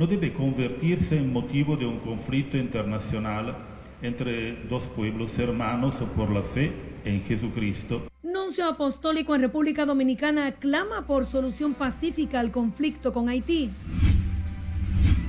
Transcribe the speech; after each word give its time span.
no 0.00 0.06
debe 0.06 0.32
convertirse 0.32 1.18
en 1.18 1.30
motivo 1.30 1.76
de 1.76 1.84
un 1.84 1.98
conflicto 1.98 2.56
internacional 2.56 3.54
entre 4.00 4.56
dos 4.64 4.82
pueblos 4.96 5.38
hermanos 5.38 5.94
por 6.16 6.30
la 6.30 6.40
fe 6.40 6.72
en 7.04 7.22
Jesucristo. 7.22 8.08
Nuncio 8.22 8.66
Apostólico 8.66 9.34
en 9.34 9.42
República 9.42 9.84
Dominicana 9.84 10.52
clama 10.52 11.06
por 11.06 11.26
solución 11.26 11.74
pacífica 11.74 12.40
al 12.40 12.50
conflicto 12.50 13.12
con 13.12 13.28
Haití. 13.28 13.68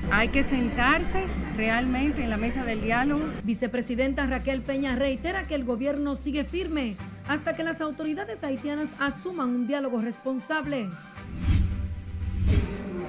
Hay 0.09 0.29
que 0.29 0.41
sentarse 0.41 1.25
realmente 1.57 2.23
en 2.23 2.29
la 2.29 2.37
mesa 2.37 2.63
del 2.63 2.81
diálogo. 2.81 3.25
Vicepresidenta 3.43 4.25
Raquel 4.25 4.61
Peña 4.61 4.95
reitera 4.95 5.43
que 5.43 5.55
el 5.55 5.65
gobierno 5.65 6.15
sigue 6.15 6.45
firme 6.45 6.95
hasta 7.27 7.57
que 7.57 7.63
las 7.63 7.81
autoridades 7.81 8.41
haitianas 8.41 8.87
asuman 9.01 9.49
un 9.49 9.67
diálogo 9.67 9.99
responsable. 9.99 10.87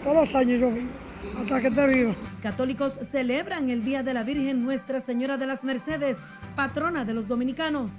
Todos 0.02 0.16
los 0.16 0.34
años 0.34 0.60
yo 0.60 0.72
vengo, 0.72 0.90
hasta 1.38 1.60
que 1.60 1.70
te 1.70 1.86
viva. 1.86 2.14
Católicos 2.42 2.98
celebran 3.10 3.70
el 3.70 3.84
Día 3.84 4.02
de 4.02 4.14
la 4.14 4.22
Virgen 4.22 4.64
Nuestra 4.64 5.00
Señora 5.00 5.36
de 5.36 5.46
las 5.46 5.64
Mercedes, 5.64 6.16
patrona 6.56 7.04
de 7.04 7.14
los 7.14 7.28
dominicanos. 7.28 7.90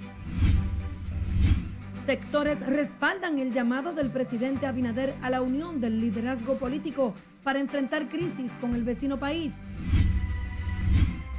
Sectores 2.04 2.60
respaldan 2.60 3.38
el 3.38 3.50
llamado 3.50 3.92
del 3.92 4.10
presidente 4.10 4.66
Abinader 4.66 5.14
a 5.22 5.30
la 5.30 5.40
unión 5.40 5.80
del 5.80 6.00
liderazgo 6.00 6.58
político 6.58 7.14
para 7.42 7.60
enfrentar 7.60 8.08
crisis 8.08 8.50
con 8.60 8.74
el 8.74 8.84
vecino 8.84 9.18
país. 9.18 9.52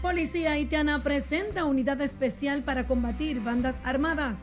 Policía 0.02 0.52
haitiana 0.52 1.00
presenta 1.00 1.66
unidad 1.66 2.02
especial 2.02 2.64
para 2.64 2.88
combatir 2.88 3.42
bandas 3.42 3.76
armadas. 3.84 4.40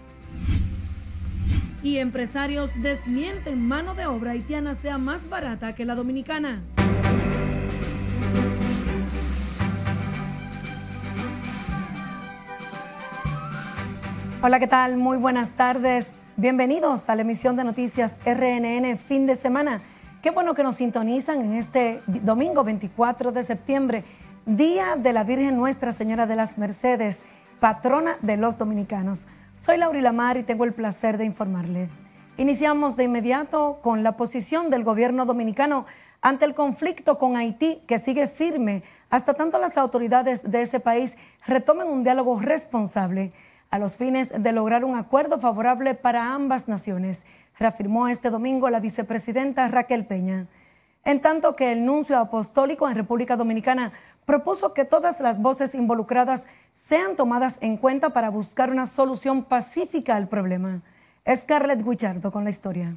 Y 1.83 1.98
empresarios 1.98 2.70
desmienten 2.83 3.66
mano 3.66 3.95
de 3.95 4.06
obra 4.06 4.33
haitiana 4.33 4.77
sea 4.77 4.98
más 4.98 5.28
barata 5.28 5.74
que 5.74 5.84
la 5.84 5.97
dominicana. 5.97 6.62
Hola, 14.45 14.59
¿qué 14.59 14.67
tal? 14.67 14.97
Muy 14.97 15.19
buenas 15.19 15.51
tardes. 15.51 16.15
Bienvenidos 16.37 17.09
a 17.09 17.15
la 17.15 17.23
emisión 17.23 17.55
de 17.55 17.62
noticias 17.62 18.17
RNN 18.27 18.98
fin 18.98 19.25
de 19.25 19.37
semana. 19.37 19.81
Qué 20.21 20.33
bueno 20.33 20.55
que 20.55 20.65
nos 20.65 20.75
sintonizan 20.75 21.43
en 21.43 21.53
este 21.55 22.01
domingo 22.09 22.65
24 22.65 23.31
de 23.31 23.45
septiembre, 23.45 24.03
Día 24.45 24.97
de 24.97 25.13
la 25.13 25.23
Virgen 25.23 25.57
Nuestra 25.57 25.93
Señora 25.93 26.27
de 26.27 26.35
las 26.35 26.59
Mercedes, 26.59 27.23
patrona 27.61 28.17
de 28.20 28.37
los 28.37 28.59
dominicanos. 28.59 29.29
Soy 29.55 29.77
Laura 29.77 30.01
Lamar 30.01 30.37
y 30.37 30.43
tengo 30.43 30.65
el 30.65 30.75
placer 30.75 31.19
de 31.19 31.25
informarle. 31.25 31.89
Iniciamos 32.37 32.97
de 32.97 33.05
inmediato 33.05 33.79
con 33.81 34.03
la 34.03 34.17
posición 34.17 34.70
del 34.70 34.83
gobierno 34.83 35.25
dominicano 35.25 35.87
ante 36.20 36.47
el 36.47 36.55
conflicto 36.55 37.17
con 37.17 37.37
Haití, 37.37 37.81
que 37.87 38.01
sigue 38.01 38.27
firme 38.27 38.83
hasta 39.09 39.35
tanto 39.35 39.61
las 39.61 39.79
autoridades 39.79 40.43
de 40.43 40.63
ese 40.63 40.81
país 40.81 41.17
retomen 41.47 41.87
un 41.87 42.03
diálogo 42.03 42.41
responsable 42.41 43.33
a 43.73 43.78
los 43.78 43.97
fines 43.97 44.31
de 44.37 44.53
lograr 44.53 44.84
un 44.84 44.97
acuerdo 44.97 45.39
favorable 45.39 45.95
para 45.95 46.34
ambas 46.34 46.69
naciones, 46.69 47.25
reafirmó 47.59 48.06
este 48.06 48.29
domingo 48.29 48.69
la 48.69 48.81
vicepresidenta 48.81 49.67
Raquel 49.67 50.05
Peña. 50.05 50.47
En 51.05 51.23
tanto 51.23 51.56
que 51.56 51.73
el 51.73 51.87
nuncio 51.87 52.19
apostólico 52.19 52.87
en 52.87 52.95
República 52.95 53.34
Dominicana 53.34 53.91
propuso 54.27 54.75
que 54.75 54.84
todas 54.84 55.20
las 55.20 55.41
voces 55.41 55.75
involucradas 55.75 56.47
sean 56.75 57.17
tomadas 57.17 57.56
en 57.62 57.79
cuenta 57.79 58.11
para 58.11 58.29
buscar 58.29 58.70
una 58.70 58.84
solución 58.84 59.42
pacífica 59.42 60.17
al 60.17 60.29
problema. 60.29 60.83
Scarlett 61.34 61.83
Guichardo 61.83 62.31
con 62.31 62.45
la 62.45 62.51
historia. 62.51 62.95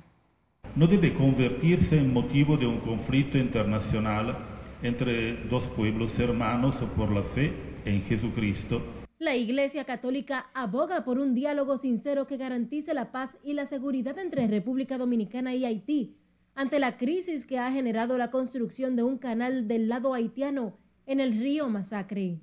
No 0.75 0.87
debe 0.87 1.13
convertirse 1.13 1.97
en 1.97 2.11
motivo 2.11 2.57
de 2.57 2.67
un 2.67 2.81
conflicto 2.81 3.37
internacional 3.37 4.37
entre 4.83 5.37
dos 5.45 5.63
pueblos 5.67 6.19
hermanos 6.19 6.75
por 6.97 7.11
la 7.11 7.23
fe 7.23 7.53
en 7.85 8.01
Jesucristo 8.01 8.81
la 9.17 9.35
Iglesia 9.35 9.85
Católica 9.85 10.47
aboga 10.53 11.05
por 11.05 11.19
un 11.19 11.33
diálogo 11.33 11.77
sincero 11.77 12.27
que 12.27 12.35
garantice 12.35 12.93
la 12.93 13.11
paz 13.11 13.37
y 13.43 13.53
la 13.53 13.65
seguridad 13.65 14.19
entre 14.19 14.47
República 14.47 14.97
Dominicana 14.97 15.55
y 15.55 15.63
Haití 15.63 16.17
ante 16.53 16.79
la 16.79 16.97
crisis 16.97 17.45
que 17.45 17.59
ha 17.59 17.71
generado 17.71 18.17
la 18.17 18.31
construcción 18.31 18.95
de 18.95 19.03
un 19.03 19.17
canal 19.17 19.67
del 19.67 19.89
lado 19.89 20.13
haitiano 20.13 20.77
en 21.05 21.19
el 21.19 21.37
río 21.39 21.69
Masacre. 21.69 22.39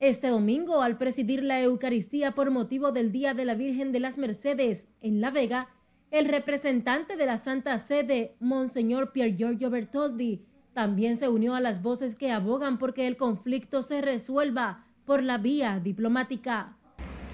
Este 0.00 0.28
domingo, 0.28 0.82
al 0.82 0.98
presidir 0.98 1.42
la 1.44 1.60
Eucaristía 1.60 2.32
por 2.32 2.50
motivo 2.50 2.90
del 2.90 3.12
Día 3.12 3.34
de 3.34 3.44
la 3.44 3.54
Virgen 3.54 3.92
de 3.92 4.00
las 4.00 4.18
Mercedes 4.18 4.88
en 5.00 5.20
La 5.20 5.30
Vega, 5.30 5.68
el 6.10 6.26
representante 6.26 7.16
de 7.16 7.26
la 7.26 7.36
Santa 7.36 7.78
Sede, 7.78 8.36
Monseñor 8.40 9.12
Pier 9.12 9.36
Giorgio 9.36 9.70
Bertoldi, 9.70 10.44
también 10.72 11.16
se 11.16 11.28
unió 11.28 11.54
a 11.54 11.60
las 11.60 11.82
voces 11.82 12.16
que 12.16 12.32
abogan 12.32 12.78
porque 12.78 13.06
el 13.06 13.16
conflicto 13.16 13.82
se 13.82 14.00
resuelva 14.00 14.86
por 15.04 15.22
la 15.22 15.38
vía 15.38 15.80
diplomática. 15.82 16.76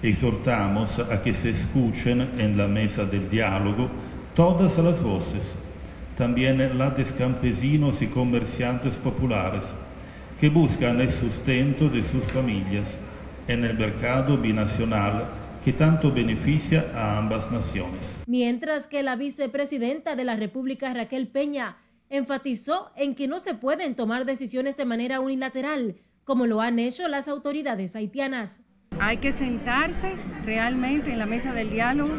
Exhortamos 0.01 0.99
a 0.99 1.21
que 1.21 1.33
se 1.33 1.49
escuchen 1.49 2.29
en 2.37 2.57
la 2.57 2.67
mesa 2.67 3.05
del 3.05 3.29
diálogo 3.29 3.89
todas 4.33 4.77
las 4.77 5.03
voces, 5.03 5.51
también 6.17 6.77
las 6.77 6.95
de 6.95 7.03
campesinos 7.03 8.01
y 8.01 8.07
comerciantes 8.07 8.95
populares, 8.95 9.63
que 10.39 10.49
buscan 10.49 11.01
el 11.01 11.11
sustento 11.11 11.89
de 11.89 12.03
sus 12.03 12.23
familias 12.25 12.87
en 13.47 13.65
el 13.65 13.77
mercado 13.77 14.37
binacional 14.37 15.25
que 15.63 15.73
tanto 15.73 16.11
beneficia 16.11 16.85
a 16.95 17.17
ambas 17.17 17.51
naciones. 17.51 18.15
Mientras 18.25 18.87
que 18.87 19.03
la 19.03 19.15
vicepresidenta 19.15 20.15
de 20.15 20.23
la 20.23 20.35
República, 20.37 20.93
Raquel 20.93 21.27
Peña, 21.27 21.77
enfatizó 22.09 22.91
en 22.95 23.15
que 23.15 23.27
no 23.27 23.39
se 23.39 23.53
pueden 23.53 23.95
tomar 23.95 24.25
decisiones 24.25 24.77
de 24.77 24.85
manera 24.85 25.19
unilateral, 25.19 25.95
como 26.29 26.45
lo 26.45 26.61
han 26.61 26.77
hecho 26.77 27.07
las 27.07 27.27
autoridades 27.27 27.95
haitianas. 27.95 28.61
Hay 28.99 29.17
que 29.17 29.31
sentarse 29.31 30.15
realmente 30.45 31.11
en 31.11 31.17
la 31.17 31.25
mesa 31.25 31.53
del 31.53 31.71
diálogo 31.71 32.13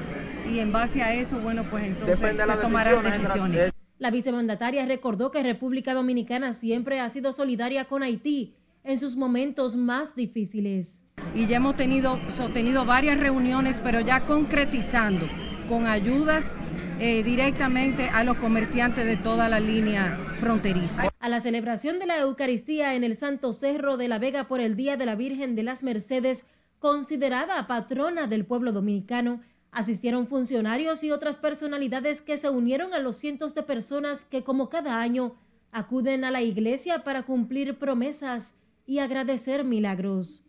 y 0.50 0.58
en 0.58 0.72
base 0.72 1.00
a 1.00 1.14
eso, 1.14 1.38
bueno, 1.38 1.62
pues 1.70 1.84
entonces 1.84 2.18
se 2.18 2.56
tomarán 2.60 3.04
decisiones. 3.04 3.70
La 4.00 4.10
vicemandataria 4.10 4.84
recordó 4.84 5.30
que 5.30 5.44
República 5.44 5.94
Dominicana 5.94 6.54
siempre 6.54 6.98
ha 6.98 7.08
sido 7.08 7.32
solidaria 7.32 7.84
con 7.84 8.02
Haití 8.02 8.56
en 8.82 8.98
sus 8.98 9.14
momentos 9.14 9.76
más 9.76 10.16
difíciles. 10.16 11.04
Y 11.32 11.46
ya 11.46 11.58
hemos 11.58 11.76
tenido, 11.76 12.18
sostenido 12.36 12.84
varias 12.84 13.16
reuniones, 13.16 13.80
pero 13.80 14.00
ya 14.00 14.26
concretizando 14.26 15.28
con 15.68 15.86
ayudas 15.86 16.60
eh, 17.02 17.22
directamente 17.22 18.10
a 18.10 18.24
los 18.24 18.36
comerciantes 18.36 19.06
de 19.06 19.16
toda 19.16 19.48
la 19.48 19.58
línea 19.58 20.18
fronteriza. 20.38 21.08
A 21.18 21.28
la 21.30 21.40
celebración 21.40 21.98
de 21.98 22.04
la 22.04 22.18
Eucaristía 22.20 22.94
en 22.94 23.04
el 23.04 23.16
Santo 23.16 23.54
Cerro 23.54 23.96
de 23.96 24.06
la 24.06 24.18
Vega 24.18 24.48
por 24.48 24.60
el 24.60 24.76
Día 24.76 24.98
de 24.98 25.06
la 25.06 25.14
Virgen 25.14 25.54
de 25.54 25.62
las 25.62 25.82
Mercedes, 25.82 26.44
considerada 26.78 27.66
patrona 27.66 28.26
del 28.26 28.44
pueblo 28.44 28.72
dominicano, 28.72 29.40
asistieron 29.70 30.26
funcionarios 30.26 31.02
y 31.02 31.10
otras 31.10 31.38
personalidades 31.38 32.20
que 32.20 32.36
se 32.36 32.50
unieron 32.50 32.92
a 32.92 32.98
los 32.98 33.16
cientos 33.16 33.54
de 33.54 33.62
personas 33.62 34.26
que 34.26 34.44
como 34.44 34.68
cada 34.68 35.00
año 35.00 35.36
acuden 35.72 36.24
a 36.24 36.30
la 36.30 36.42
iglesia 36.42 37.02
para 37.02 37.22
cumplir 37.22 37.78
promesas 37.78 38.52
y 38.84 38.98
agradecer 38.98 39.64
milagros. 39.64 40.42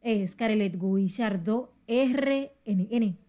Es 0.00 0.34
Carelet 0.34 0.80
Guillardo, 0.80 1.74
RNN. 1.86 3.23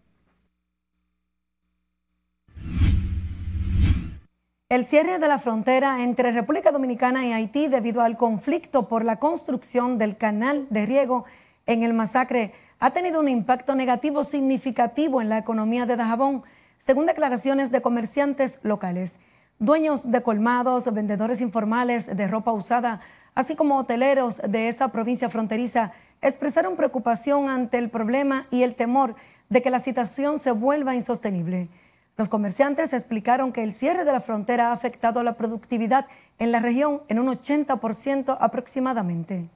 El 4.68 4.84
cierre 4.84 5.20
de 5.20 5.28
la 5.28 5.38
frontera 5.38 6.02
entre 6.02 6.32
República 6.32 6.72
Dominicana 6.72 7.24
y 7.24 7.32
Haití 7.32 7.68
debido 7.68 8.02
al 8.02 8.16
conflicto 8.16 8.88
por 8.88 9.04
la 9.04 9.20
construcción 9.20 9.96
del 9.96 10.16
canal 10.16 10.66
de 10.70 10.86
riego 10.86 11.24
en 11.66 11.84
el 11.84 11.92
masacre 11.92 12.52
ha 12.80 12.90
tenido 12.90 13.20
un 13.20 13.28
impacto 13.28 13.76
negativo 13.76 14.24
significativo 14.24 15.22
en 15.22 15.28
la 15.28 15.38
economía 15.38 15.86
de 15.86 15.94
Dajabón, 15.94 16.42
según 16.78 17.06
declaraciones 17.06 17.70
de 17.70 17.80
comerciantes 17.80 18.58
locales. 18.62 19.20
Dueños 19.60 20.10
de 20.10 20.24
colmados, 20.24 20.92
vendedores 20.92 21.40
informales 21.40 22.16
de 22.16 22.26
ropa 22.26 22.50
usada, 22.50 22.98
así 23.36 23.54
como 23.54 23.78
hoteleros 23.78 24.42
de 24.48 24.66
esa 24.66 24.88
provincia 24.88 25.30
fronteriza, 25.30 25.92
expresaron 26.22 26.74
preocupación 26.74 27.48
ante 27.48 27.78
el 27.78 27.88
problema 27.88 28.46
y 28.50 28.64
el 28.64 28.74
temor 28.74 29.14
de 29.48 29.62
que 29.62 29.70
la 29.70 29.78
situación 29.78 30.40
se 30.40 30.50
vuelva 30.50 30.96
insostenible. 30.96 31.68
Los 32.16 32.28
comerciantes 32.28 32.92
explicaron 32.92 33.52
que 33.52 33.62
el 33.62 33.72
cierre 33.72 34.04
de 34.04 34.12
la 34.12 34.20
frontera 34.20 34.68
ha 34.68 34.72
afectado 34.72 35.22
la 35.22 35.34
productividad 35.34 36.06
en 36.38 36.50
la 36.50 36.60
región 36.60 37.02
en 37.08 37.18
un 37.18 37.28
80% 37.28 38.36
aproximadamente. 38.40 39.48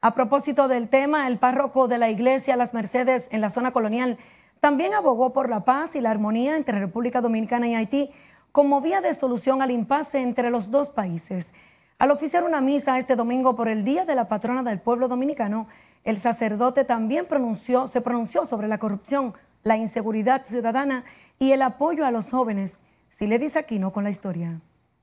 A 0.00 0.14
propósito 0.14 0.68
del 0.68 0.88
tema, 0.88 1.26
el 1.26 1.38
párroco 1.38 1.88
de 1.88 1.98
la 1.98 2.08
iglesia 2.08 2.56
Las 2.56 2.72
Mercedes 2.72 3.26
en 3.30 3.40
la 3.40 3.50
zona 3.50 3.72
colonial 3.72 4.16
también 4.60 4.94
abogó 4.94 5.32
por 5.32 5.50
la 5.50 5.64
paz 5.64 5.94
y 5.96 6.00
la 6.00 6.10
armonía 6.10 6.56
entre 6.56 6.78
República 6.78 7.20
Dominicana 7.20 7.68
y 7.68 7.74
Haití 7.74 8.10
como 8.52 8.80
vía 8.80 9.00
de 9.00 9.12
solución 9.12 9.60
al 9.60 9.70
impasse 9.70 10.20
entre 10.20 10.50
los 10.50 10.70
dos 10.70 10.90
países. 10.90 11.50
Al 11.98 12.12
oficiar 12.12 12.44
una 12.44 12.60
misa 12.60 12.98
este 12.98 13.16
domingo 13.16 13.56
por 13.56 13.68
el 13.68 13.82
Día 13.84 14.04
de 14.04 14.14
la 14.14 14.28
Patrona 14.28 14.62
del 14.62 14.80
Pueblo 14.80 15.08
Dominicano, 15.08 15.66
el 16.04 16.16
sacerdote 16.16 16.84
también 16.84 17.26
pronunció, 17.26 17.86
se 17.86 18.00
pronunció 18.00 18.44
sobre 18.44 18.68
la 18.68 18.78
corrupción, 18.78 19.34
la 19.62 19.76
inseguridad 19.76 20.44
ciudadana 20.44 21.04
y 21.38 21.52
el 21.52 21.62
apoyo 21.62 22.06
a 22.06 22.10
los 22.10 22.30
jóvenes. 22.30 22.80
Si 23.10 23.26
le 23.26 23.38
dice 23.38 23.58
Aquino 23.58 23.92
con 23.92 24.04
la 24.04 24.10
historia. 24.10 24.60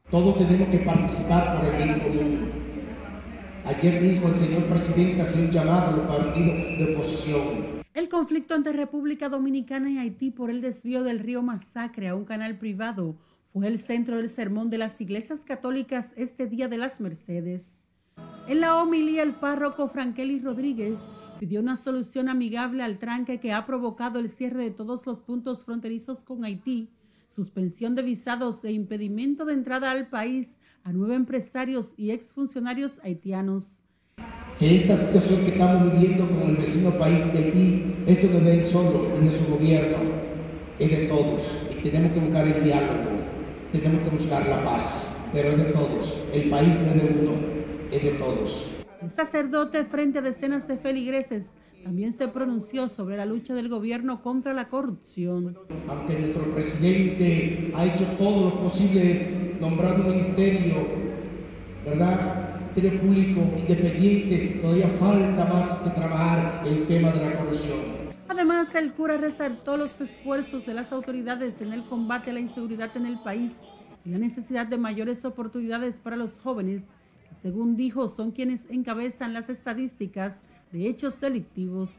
Todos 0.09 0.38
tenemos 0.38 0.69
que 0.69 0.80
participar 0.80 1.57
por 1.57 1.74
el 1.74 1.83
bien 1.83 2.00
común. 2.00 2.51
Ayer 3.65 4.01
mismo 4.01 4.27
el 4.27 4.39
señor 4.39 4.63
presidente 4.65 5.21
hace 5.24 5.39
un 5.39 5.51
llamado 5.51 5.88
a 5.88 5.92
los 5.97 6.07
partidos 6.07 6.56
de 6.77 6.95
oposición. 6.95 7.83
El 7.94 8.09
conflicto 8.09 8.53
entre 8.53 8.74
República 8.74 9.30
Dominicana 9.30 9.89
y 9.89 9.98
Haití 9.98 10.30
por 10.30 10.50
el 10.50 10.62
desvío 10.62 11.03
del 11.03 11.19
río 11.19 11.41
Masacre 11.41 12.09
a 12.09 12.15
un 12.15 12.25
canal 12.25 12.57
privado 12.57 13.15
fue 13.53 13.68
el 13.68 13.80
centro 13.80 14.18
del 14.18 14.30
sermón 14.30 14.69
de 14.69 14.77
las 14.77 15.00
iglesias 15.01 15.45
católicas 15.45 16.13
este 16.15 16.45
Día 16.45 16.68
de 16.68 16.77
las 16.77 17.00
Mercedes. 17.00 17.80
En 18.47 18.62
la 18.62 18.79
homilía, 18.79 19.23
el 19.23 19.33
párroco 19.33 19.88
Frankeli 19.88 20.39
Rodríguez 20.39 21.00
pidió 21.39 21.62
una 21.62 21.77
solución 21.77 22.29
amigable 22.29 22.83
al 22.83 23.00
tranque 23.00 23.39
que 23.39 23.51
ha 23.51 23.65
provocado 23.65 24.19
el 24.19 24.29
cierre 24.29 24.63
de 24.63 24.69
todos 24.69 25.07
los 25.07 25.19
puntos 25.19 25.63
fronterizos 25.63 26.23
con 26.23 26.45
Haití, 26.45 26.91
suspensión 27.27 27.95
de 27.95 28.03
visados 28.03 28.63
e 28.63 28.71
impedimento 28.71 29.45
de 29.45 29.53
entrada 29.53 29.89
al 29.89 30.09
país 30.09 30.59
a 30.83 30.94
nueve 30.94 31.15
empresarios 31.15 31.95
y 31.97 32.12
exfuncionarios 32.12 33.00
haitianos. 33.03 33.81
Que 34.59 34.75
esta 34.75 34.95
situación 34.95 35.41
que 35.41 35.53
estamos 35.53 35.91
viviendo 35.94 36.29
con 36.29 36.51
el 36.51 36.57
vecino 36.57 36.91
país 36.91 37.33
de 37.33 37.39
Haití, 37.39 37.95
esto 38.06 38.27
no 38.27 38.38
es 38.38 38.44
de 38.45 38.59
él 38.59 38.71
solo, 38.71 39.09
es 39.15 39.31
de 39.31 39.39
su 39.39 39.51
gobierno, 39.51 39.97
es 40.77 40.91
de 40.91 41.07
todos. 41.07 41.41
Y 41.83 41.89
tenemos 41.89 42.12
que 42.13 42.19
buscar 42.19 42.47
el 42.47 42.63
diálogo, 42.63 43.09
tenemos 43.71 44.03
que 44.03 44.17
buscar 44.17 44.47
la 44.47 44.63
paz, 44.63 45.17
pero 45.33 45.50
es 45.50 45.57
de 45.57 45.71
todos. 45.73 46.23
El 46.31 46.50
país 46.51 46.75
no 46.75 46.94
es 46.94 47.03
de 47.03 47.19
uno, 47.21 47.55
es 47.95 48.03
de 48.03 48.12
todos. 48.12 48.71
El 49.01 49.09
sacerdote, 49.09 49.86
frente 49.86 50.19
a 50.19 50.21
decenas 50.21 50.68
de 50.68 50.77
feligreses, 50.77 51.51
también 51.83 52.13
se 52.13 52.27
pronunció 52.27 52.89
sobre 52.89 53.18
la 53.18 53.25
lucha 53.25 53.53
del 53.53 53.69
gobierno 53.69 54.24
contra 54.24 54.53
la 54.53 54.69
corrupción. 54.69 55.57
Aunque 55.88 56.19
nuestro 56.19 56.56
presidente 56.56 57.71
ha 57.75 57.86
hecho 57.86 58.06
todo 58.18 58.50
lo 58.50 58.59
posible 58.62 59.56
nombrando 59.59 60.07
un 60.07 60.09
ministerio, 60.09 60.75
¿verdad? 61.86 62.56
público 62.75 63.42
independiente, 63.57 64.59
todavía 64.62 64.89
falta 65.00 65.45
más 65.45 65.81
que 65.81 65.89
trabajar 65.91 66.68
el 66.68 66.86
tema 66.88 67.12
de 67.12 67.25
la 67.25 67.38
corrupción. 67.38 67.80
Además, 68.27 68.75
el 68.75 68.91
cura 68.91 69.18
resaltó 69.18 69.77
los 69.77 70.00
esfuerzos 70.01 70.65
de 70.65 70.74
las 70.74 70.91
autoridades 70.91 71.62
en 71.62 71.71
el 71.71 71.86
combate 71.86 72.31
a 72.31 72.33
la 72.33 72.41
inseguridad 72.41 72.89
en 72.98 73.06
el 73.06 73.19
país 73.19 73.56
y 74.03 74.09
la 74.09 74.18
necesidad 74.18 74.68
de 74.68 74.77
mayores 74.77 75.24
oportunidades 75.24 75.95
para 75.95 76.18
los 76.18 76.39
jóvenes 76.39 76.81
según 77.42 77.76
dijo, 77.76 78.08
son 78.08 78.32
quienes 78.32 78.68
encabezan 78.70 79.34
las 79.34 79.50
estadísticas 79.50 80.38
de 80.72 80.88
hechos 80.88 81.20
delictivos. 81.20 81.90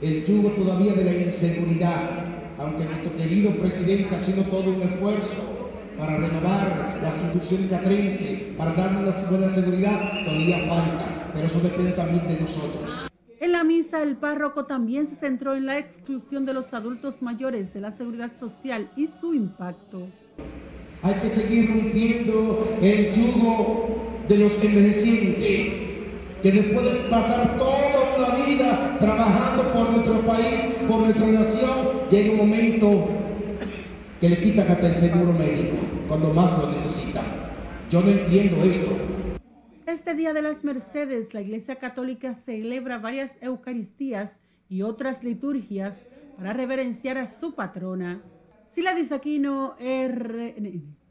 El 0.00 0.26
yugo 0.26 0.50
todavía 0.50 0.92
de 0.94 1.04
la 1.04 1.14
inseguridad, 1.14 2.10
aunque 2.58 2.84
nuestro 2.84 3.16
querido 3.16 3.52
presidente 3.56 4.14
ha 4.14 4.24
sido 4.24 4.44
todo 4.44 4.70
un 4.74 4.82
esfuerzo 4.82 5.70
para 5.98 6.16
renovar 6.18 7.00
las 7.02 7.14
instituciones 7.16 7.70
catrense, 7.70 8.54
para 8.56 8.74
darnos 8.74 9.16
una 9.16 9.30
buena 9.30 9.54
seguridad, 9.54 10.10
todavía 10.24 10.68
falta, 10.68 11.30
pero 11.34 11.46
eso 11.46 11.60
depende 11.60 11.92
también 11.92 12.26
de 12.28 12.40
nosotros. 12.40 13.08
En 13.40 13.52
la 13.52 13.64
misa, 13.64 14.02
el 14.02 14.16
párroco 14.16 14.66
también 14.66 15.08
se 15.08 15.16
centró 15.16 15.56
en 15.56 15.66
la 15.66 15.78
exclusión 15.78 16.46
de 16.46 16.54
los 16.54 16.72
adultos 16.74 17.22
mayores 17.22 17.74
de 17.74 17.80
la 17.80 17.90
seguridad 17.90 18.36
social 18.38 18.90
y 18.96 19.08
su 19.08 19.34
impacto. 19.34 20.06
Hay 21.02 21.14
que 21.14 21.30
seguir 21.30 21.68
rompiendo 21.68 22.78
el 22.80 23.12
yugo 23.12 24.11
de 24.32 24.38
los 24.38 24.64
envejecientes, 24.64 25.72
que 26.42 26.52
después 26.52 26.84
de 26.86 27.00
pasar 27.10 27.58
toda 27.58 28.16
una 28.16 28.44
vida 28.46 28.96
trabajando 28.98 29.72
por 29.74 29.90
nuestro 29.90 30.20
país, 30.26 30.74
por 30.88 31.00
nuestra 31.00 31.26
nación, 31.26 32.08
llega 32.10 32.32
un 32.32 32.38
momento 32.38 33.08
que 34.20 34.28
le 34.30 34.42
quitan 34.42 34.70
hasta 34.70 34.88
el 34.88 34.94
seguro 34.96 35.32
médico, 35.34 35.76
cuando 36.08 36.32
más 36.32 36.58
lo 36.58 36.72
necesitan. 36.72 37.26
Yo 37.90 38.00
no 38.00 38.08
entiendo 38.08 38.64
esto. 38.64 38.90
Este 39.84 40.14
Día 40.14 40.32
de 40.32 40.40
las 40.40 40.64
Mercedes, 40.64 41.34
la 41.34 41.42
Iglesia 41.42 41.76
Católica 41.76 42.34
celebra 42.34 42.98
varias 42.98 43.32
Eucaristías 43.42 44.40
y 44.70 44.80
otras 44.80 45.22
liturgias 45.22 46.06
para 46.38 46.54
reverenciar 46.54 47.18
a 47.18 47.26
su 47.26 47.54
patrona. 47.54 48.22
Sila 48.70 48.94
Disaquino, 48.94 49.74
RN. 49.78 51.01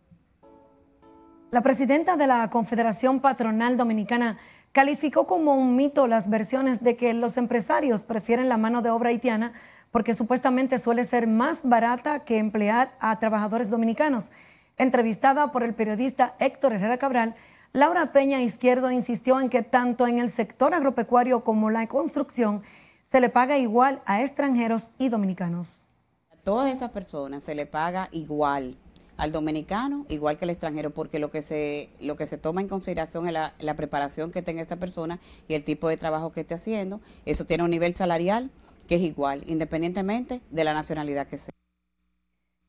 La 1.51 1.59
presidenta 1.59 2.15
de 2.15 2.27
la 2.27 2.49
Confederación 2.49 3.19
Patronal 3.19 3.75
Dominicana 3.75 4.37
calificó 4.71 5.27
como 5.27 5.53
un 5.53 5.75
mito 5.75 6.07
las 6.07 6.29
versiones 6.29 6.81
de 6.81 6.95
que 6.95 7.13
los 7.13 7.35
empresarios 7.35 8.05
prefieren 8.05 8.47
la 8.47 8.55
mano 8.55 8.81
de 8.81 8.89
obra 8.89 9.09
haitiana 9.09 9.51
porque 9.91 10.13
supuestamente 10.13 10.77
suele 10.77 11.03
ser 11.03 11.27
más 11.27 11.59
barata 11.63 12.23
que 12.23 12.37
emplear 12.37 12.93
a 13.01 13.19
trabajadores 13.19 13.69
dominicanos. 13.69 14.31
Entrevistada 14.77 15.51
por 15.51 15.63
el 15.63 15.73
periodista 15.73 16.35
Héctor 16.39 16.71
Herrera 16.71 16.97
Cabral, 16.97 17.35
Laura 17.73 18.13
Peña 18.13 18.41
Izquierdo 18.41 18.89
insistió 18.89 19.41
en 19.41 19.49
que 19.49 19.61
tanto 19.61 20.07
en 20.07 20.19
el 20.19 20.29
sector 20.29 20.73
agropecuario 20.73 21.43
como 21.43 21.69
la 21.69 21.85
construcción 21.87 22.63
se 23.11 23.19
le 23.19 23.27
paga 23.27 23.57
igual 23.57 24.01
a 24.05 24.21
extranjeros 24.23 24.91
y 24.97 25.09
dominicanos. 25.09 25.83
A 26.31 26.37
todas 26.37 26.71
esas 26.71 26.91
personas 26.91 27.43
se 27.43 27.55
le 27.55 27.65
paga 27.65 28.07
igual 28.13 28.77
al 29.21 29.31
dominicano 29.31 30.07
igual 30.09 30.39
que 30.39 30.45
al 30.45 30.49
extranjero, 30.49 30.89
porque 30.89 31.19
lo 31.19 31.29
que 31.29 31.43
se, 31.43 31.89
lo 32.01 32.15
que 32.15 32.25
se 32.25 32.39
toma 32.39 32.59
en 32.61 32.67
consideración 32.67 33.27
es 33.27 33.33
la, 33.33 33.53
la 33.59 33.75
preparación 33.75 34.31
que 34.31 34.41
tenga 34.41 34.63
esta 34.63 34.77
persona 34.77 35.19
y 35.47 35.53
el 35.53 35.63
tipo 35.63 35.87
de 35.87 35.95
trabajo 35.95 36.31
que 36.31 36.41
esté 36.41 36.55
haciendo. 36.55 36.99
Eso 37.27 37.45
tiene 37.45 37.63
un 37.63 37.69
nivel 37.69 37.95
salarial 37.95 38.49
que 38.87 38.95
es 38.95 39.01
igual, 39.01 39.43
independientemente 39.45 40.41
de 40.49 40.63
la 40.63 40.73
nacionalidad 40.73 41.27
que 41.27 41.37
sea. 41.37 41.53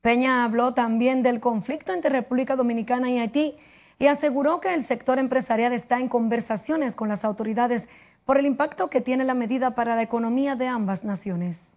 Peña 0.02 0.44
habló 0.44 0.75
también 0.75 1.22
del 1.22 1.40
conflicto 1.40 1.94
entre 1.94 2.10
República 2.10 2.54
Dominicana 2.54 3.10
y 3.10 3.19
Haití 3.19 3.54
y 3.99 4.08
aseguró 4.08 4.60
que 4.60 4.75
el 4.75 4.84
sector 4.84 5.19
empresarial 5.19 5.72
está 5.72 6.00
en 6.00 6.08
conversaciones 6.08 6.94
con 6.94 7.08
las 7.08 7.25
autoridades 7.25 7.88
por 8.26 8.37
el 8.37 8.44
impacto 8.44 8.90
que 8.90 9.00
tiene 9.00 9.25
la 9.25 9.32
medida 9.32 9.75
para 9.75 9.96
la 9.96 10.02
economía 10.02 10.54
de 10.54 10.66
ambas 10.66 11.02
naciones. 11.02 11.72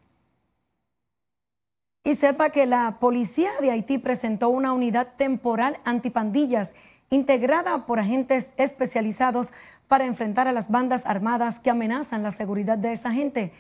Y 2.06 2.14
sepa 2.14 2.52
que 2.52 2.68
la 2.68 3.00
policía 3.00 3.50
de 3.60 3.72
Haití 3.72 3.98
presentó 3.98 4.50
una 4.50 4.74
unidad 4.74 5.16
temporal 5.18 5.80
antipandillas 5.86 6.76
integrada 7.10 7.88
por 7.88 8.00
agentes 8.00 8.52
especializados 8.58 9.54
para 9.88 10.06
enfrentar 10.06 10.48
a 10.48 10.52
las 10.52 10.70
bandas 10.70 11.04
armadas 11.08 11.58
que 11.58 11.72
amenazan 11.72 12.22
la 12.22 12.32
seguridad 12.32 12.78
de 12.78 12.94
esa 12.94 13.12
gente. 13.12 13.54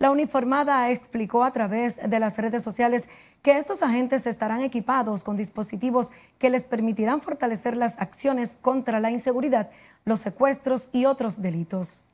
La 0.00 0.10
uniformada 0.10 0.90
explicó 0.90 1.44
a 1.44 1.52
través 1.52 2.00
de 2.04 2.18
las 2.18 2.36
redes 2.38 2.64
sociales 2.64 3.08
que 3.40 3.56
estos 3.56 3.84
agentes 3.84 4.26
estarán 4.26 4.62
equipados 4.62 5.22
con 5.22 5.36
dispositivos 5.36 6.10
que 6.40 6.50
les 6.50 6.64
permitirán 6.64 7.20
fortalecer 7.20 7.76
las 7.76 8.00
acciones 8.00 8.58
contra 8.60 8.98
la 8.98 9.12
inseguridad, 9.12 9.70
los 10.04 10.18
secuestros 10.18 10.88
y 10.92 11.04
otros 11.04 11.40
delitos. 11.40 12.04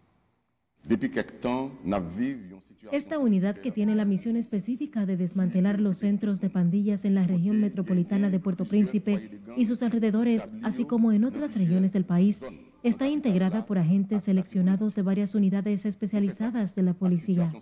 Esta 2.92 3.18
unidad 3.18 3.56
que 3.56 3.72
tiene 3.72 3.94
la 3.94 4.04
misión 4.04 4.36
específica 4.36 5.04
de 5.04 5.16
desmantelar 5.16 5.80
los 5.80 5.98
centros 5.98 6.40
de 6.40 6.48
pandillas 6.48 7.04
en 7.04 7.14
la 7.14 7.24
región 7.24 7.60
metropolitana 7.60 8.30
de 8.30 8.38
Puerto 8.38 8.64
Príncipe 8.64 9.40
y 9.56 9.64
sus 9.64 9.82
alrededores, 9.82 10.48
así 10.62 10.84
como 10.84 11.12
en 11.12 11.24
otras 11.24 11.56
regiones 11.56 11.92
del 11.92 12.04
país, 12.04 12.40
está 12.82 13.08
integrada 13.08 13.66
por 13.66 13.78
agentes 13.78 14.24
seleccionados 14.24 14.94
de 14.94 15.02
varias 15.02 15.34
unidades 15.34 15.84
especializadas 15.86 16.74
de 16.74 16.82
la 16.82 16.94
policía. 16.94 17.52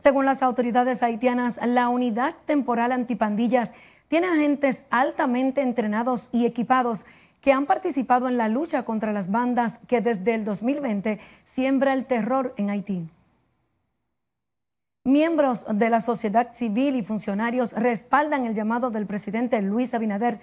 Según 0.00 0.24
las 0.24 0.42
autoridades 0.42 1.02
haitianas, 1.02 1.60
la 1.64 1.88
unidad 1.88 2.34
temporal 2.46 2.92
antipandillas 2.92 3.72
tiene 4.08 4.26
agentes 4.26 4.82
altamente 4.90 5.62
entrenados 5.62 6.28
y 6.32 6.46
equipados 6.46 7.06
que 7.40 7.52
han 7.52 7.66
participado 7.66 8.28
en 8.28 8.38
la 8.38 8.48
lucha 8.48 8.84
contra 8.84 9.12
las 9.12 9.30
bandas 9.30 9.80
que 9.86 10.00
desde 10.00 10.34
el 10.34 10.44
2020 10.44 11.18
siembra 11.44 11.92
el 11.92 12.06
terror 12.06 12.54
en 12.56 12.70
Haití. 12.70 13.08
Miembros 15.04 15.66
de 15.68 15.90
la 15.90 16.00
sociedad 16.00 16.52
civil 16.52 16.94
y 16.94 17.02
funcionarios 17.02 17.72
respaldan 17.72 18.46
el 18.46 18.54
llamado 18.54 18.90
del 18.90 19.04
presidente 19.04 19.60
Luis 19.60 19.94
Abinader 19.94 20.38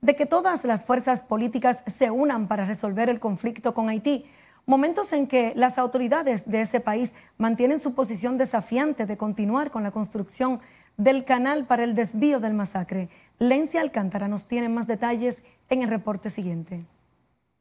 de 0.00 0.16
que 0.16 0.26
todas 0.26 0.64
las 0.64 0.84
fuerzas 0.84 1.22
políticas 1.22 1.84
se 1.86 2.10
unan 2.10 2.48
para 2.48 2.66
resolver 2.66 3.08
el 3.08 3.20
conflicto 3.20 3.72
con 3.72 3.88
Haití, 3.88 4.24
momentos 4.66 5.12
en 5.12 5.28
que 5.28 5.52
las 5.54 5.78
autoridades 5.78 6.50
de 6.50 6.62
ese 6.62 6.80
país 6.80 7.14
mantienen 7.38 7.78
su 7.78 7.94
posición 7.94 8.36
desafiante 8.36 9.06
de 9.06 9.16
continuar 9.16 9.70
con 9.70 9.84
la 9.84 9.92
construcción 9.92 10.58
del 10.96 11.24
canal 11.24 11.66
para 11.66 11.84
el 11.84 11.94
desvío 11.94 12.40
del 12.40 12.54
masacre. 12.54 13.10
Lencia 13.38 13.80
Alcántara 13.80 14.26
nos 14.26 14.48
tiene 14.48 14.68
más 14.68 14.88
detalles 14.88 15.44
en 15.68 15.82
el 15.82 15.88
reporte 15.88 16.30
siguiente. 16.30 16.84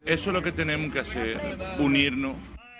Eso 0.03 0.29
es 0.31 0.33
lo 0.33 0.41
que 0.41 0.51
tenemos 0.51 0.91
que 0.91 1.01
hacer, 1.01 1.39
unirnos. 1.79 2.37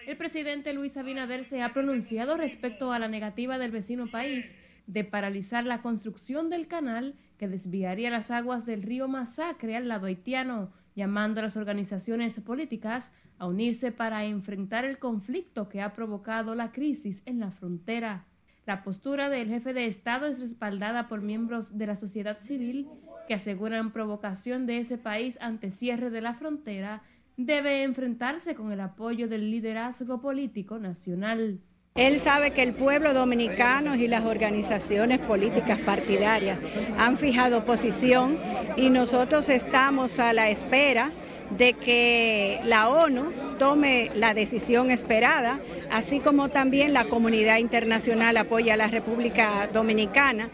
El 0.10 0.18
presidente 0.18 0.74
Luis 0.74 0.98
Abinader 0.98 1.46
se 1.46 1.62
ha 1.62 1.72
pronunciado 1.72 2.36
respecto 2.36 2.92
a 2.92 2.98
la 2.98 3.08
negativa 3.08 3.60
del 3.60 3.70
vecino 3.70 4.10
país 4.10 4.56
de 4.88 5.04
paralizar 5.04 5.66
la 5.66 5.84
construcción 5.84 6.50
del 6.50 6.68
canal 6.68 7.14
que 7.38 7.48
desviaría 7.48 8.10
las 8.10 8.32
aguas 8.32 8.66
del 8.66 8.82
río 8.82 9.08
Masacre 9.08 9.76
al 9.76 9.88
lado 9.88 10.08
haitiano, 10.08 10.72
llamando 10.96 11.42
a 11.42 11.44
las 11.44 11.58
organizaciones 11.58 12.40
políticas 12.40 13.12
a 13.38 13.46
unirse 13.46 13.92
para 13.92 14.26
enfrentar 14.26 14.84
el 14.84 14.98
conflicto 14.98 15.70
que 15.70 15.80
ha 15.80 15.94
provocado 15.94 16.56
la 16.56 16.72
crisis 16.72 17.22
en 17.28 17.40
la 17.40 17.52
frontera. 17.52 18.26
La 18.66 18.82
postura 18.82 19.30
del 19.30 19.50
jefe 19.50 19.74
de 19.74 19.86
Estado 19.86 20.26
es 20.26 20.40
respaldada 20.40 21.08
por 21.08 21.22
miembros 21.22 21.78
de 21.78 21.86
la 21.86 21.96
sociedad 21.96 22.40
civil 22.42 22.88
que 23.28 23.36
aseguran 23.36 23.92
provocación 23.92 24.66
de 24.66 24.80
ese 24.80 24.98
país 24.98 25.38
ante 25.40 25.70
cierre 25.70 26.10
de 26.10 26.22
la 26.22 26.34
frontera 26.34 27.04
debe 27.46 27.84
enfrentarse 27.84 28.54
con 28.54 28.72
el 28.74 28.82
apoyo 28.82 29.30
del 29.30 29.50
liderazgo 29.50 30.20
político 30.20 30.78
nacional. 30.78 31.60
Él 31.96 32.20
sabe 32.20 32.52
que 32.52 32.62
el 32.62 32.74
pueblo 32.74 33.14
dominicano 33.14 33.96
y 33.96 34.08
las 34.08 34.26
organizaciones 34.26 35.20
políticas 35.20 35.80
partidarias 35.80 36.62
han 36.98 37.18
fijado 37.18 37.64
posición 37.64 38.38
y 38.76 38.90
nosotros 38.90 39.48
estamos 39.48 40.20
a 40.20 40.34
la 40.34 40.50
espera 40.50 41.12
de 41.58 41.74
que 41.74 42.60
la 42.66 42.90
ONU 42.90 43.32
tome 43.58 44.12
la 44.16 44.34
decisión 44.34 44.92
esperada, 44.92 45.60
así 45.92 46.20
como 46.20 46.50
también 46.50 46.94
la 46.94 47.08
comunidad 47.08 47.58
internacional 47.58 48.36
apoya 48.36 48.74
a 48.74 48.78
la 48.78 48.88
República 48.88 49.68
Dominicana. 49.72 50.50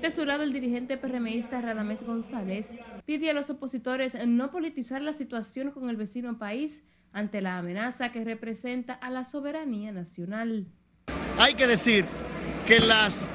De 0.00 0.10
su 0.12 0.24
lado, 0.24 0.44
el 0.44 0.52
dirigente 0.52 0.96
PRMista 0.96 1.60
Radamés 1.60 2.06
González 2.06 2.70
pide 3.08 3.30
a 3.30 3.32
los 3.32 3.48
opositores 3.48 4.18
no 4.26 4.50
politizar 4.50 5.00
la 5.00 5.14
situación 5.14 5.70
con 5.70 5.88
el 5.88 5.96
vecino 5.96 6.36
país 6.36 6.82
ante 7.14 7.40
la 7.40 7.56
amenaza 7.56 8.12
que 8.12 8.22
representa 8.22 8.92
a 8.92 9.08
la 9.08 9.24
soberanía 9.24 9.92
nacional. 9.92 10.66
Hay 11.38 11.54
que 11.54 11.66
decir 11.66 12.04
que 12.66 12.80
las 12.80 13.32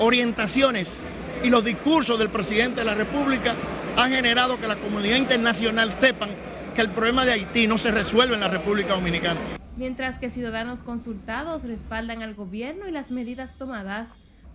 orientaciones 0.00 1.06
y 1.44 1.50
los 1.50 1.64
discursos 1.64 2.18
del 2.18 2.30
presidente 2.30 2.80
de 2.80 2.84
la 2.84 2.96
República 2.96 3.54
han 3.96 4.10
generado 4.10 4.58
que 4.58 4.66
la 4.66 4.74
comunidad 4.74 5.18
internacional 5.18 5.92
sepan 5.92 6.30
que 6.74 6.80
el 6.80 6.90
problema 6.90 7.24
de 7.24 7.34
Haití 7.34 7.68
no 7.68 7.78
se 7.78 7.92
resuelve 7.92 8.34
en 8.34 8.40
la 8.40 8.48
República 8.48 8.94
Dominicana. 8.94 9.38
Mientras 9.76 10.18
que 10.18 10.30
ciudadanos 10.30 10.82
consultados 10.82 11.62
respaldan 11.62 12.22
al 12.22 12.34
gobierno 12.34 12.88
y 12.88 12.90
las 12.90 13.12
medidas 13.12 13.56
tomadas 13.56 14.08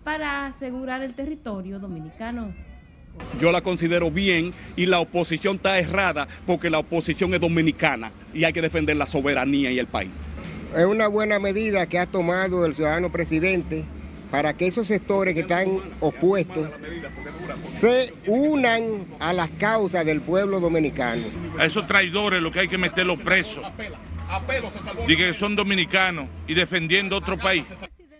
para 0.04 0.44
asegurar 0.44 1.00
el 1.00 1.14
territorio 1.14 1.78
dominicano. 1.78 2.52
Yo 3.38 3.52
la 3.52 3.60
considero 3.60 4.10
bien 4.10 4.52
y 4.76 4.86
la 4.86 5.00
oposición 5.00 5.56
está 5.56 5.78
errada 5.78 6.26
porque 6.46 6.70
la 6.70 6.78
oposición 6.78 7.32
es 7.34 7.40
dominicana 7.40 8.10
y 8.34 8.44
hay 8.44 8.52
que 8.52 8.62
defender 8.62 8.96
la 8.96 9.06
soberanía 9.06 9.70
y 9.70 9.78
el 9.78 9.86
país. 9.86 10.10
Es 10.76 10.84
una 10.84 11.08
buena 11.08 11.38
medida 11.38 11.86
que 11.86 11.98
ha 11.98 12.06
tomado 12.06 12.66
el 12.66 12.74
ciudadano 12.74 13.10
presidente 13.10 13.84
para 14.30 14.54
que 14.54 14.66
esos 14.66 14.86
sectores 14.86 15.34
que 15.34 15.40
están 15.40 15.80
opuestos 16.00 16.68
se 17.56 18.12
unan 18.26 19.06
a 19.18 19.32
las 19.32 19.48
causas 19.50 20.04
del 20.04 20.20
pueblo 20.20 20.60
dominicano. 20.60 21.22
A 21.58 21.64
esos 21.64 21.86
traidores 21.86 22.42
lo 22.42 22.50
que 22.50 22.60
hay 22.60 22.68
que 22.68 22.78
meterlos 22.78 23.18
presos. 23.20 23.64
Y 25.06 25.16
que 25.16 25.32
son 25.32 25.56
dominicanos 25.56 26.28
y 26.46 26.54
defendiendo 26.54 27.16
otro 27.16 27.38
país. 27.38 27.64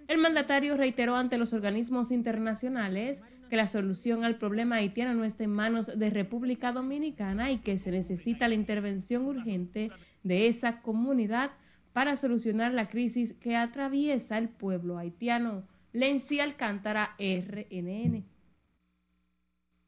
El 0.07 0.19
mandatario 0.19 0.77
reiteró 0.79 1.17
ante 1.17 1.37
los 1.37 1.53
organismos 1.53 2.11
internacionales 2.11 3.23
que 3.49 3.57
la 3.57 3.67
solución 3.67 4.25
al 4.25 4.37
problema 4.37 4.77
haitiano 4.77 5.15
no 5.15 5.25
está 5.25 5.45
en 5.45 5.51
manos 5.51 5.87
de 5.99 6.11
República 6.11 6.73
Dominicana 6.73 7.51
y 7.51 7.59
que 7.59 7.79
se 7.79 7.91
necesita 7.91 8.49
la 8.49 8.55
intervención 8.55 9.27
urgente 9.27 9.91
de 10.23 10.49
esa 10.49 10.81
comunidad 10.81 11.51
para 11.93 12.17
solucionar 12.17 12.73
la 12.73 12.89
crisis 12.89 13.33
que 13.33 13.57
atraviesa 13.57 14.39
el 14.39 14.49
pueblo 14.49 14.99
haitiano. 14.99 15.65
Lenci 15.93 16.39
Alcántara, 16.39 17.17
RNN. 17.19 18.25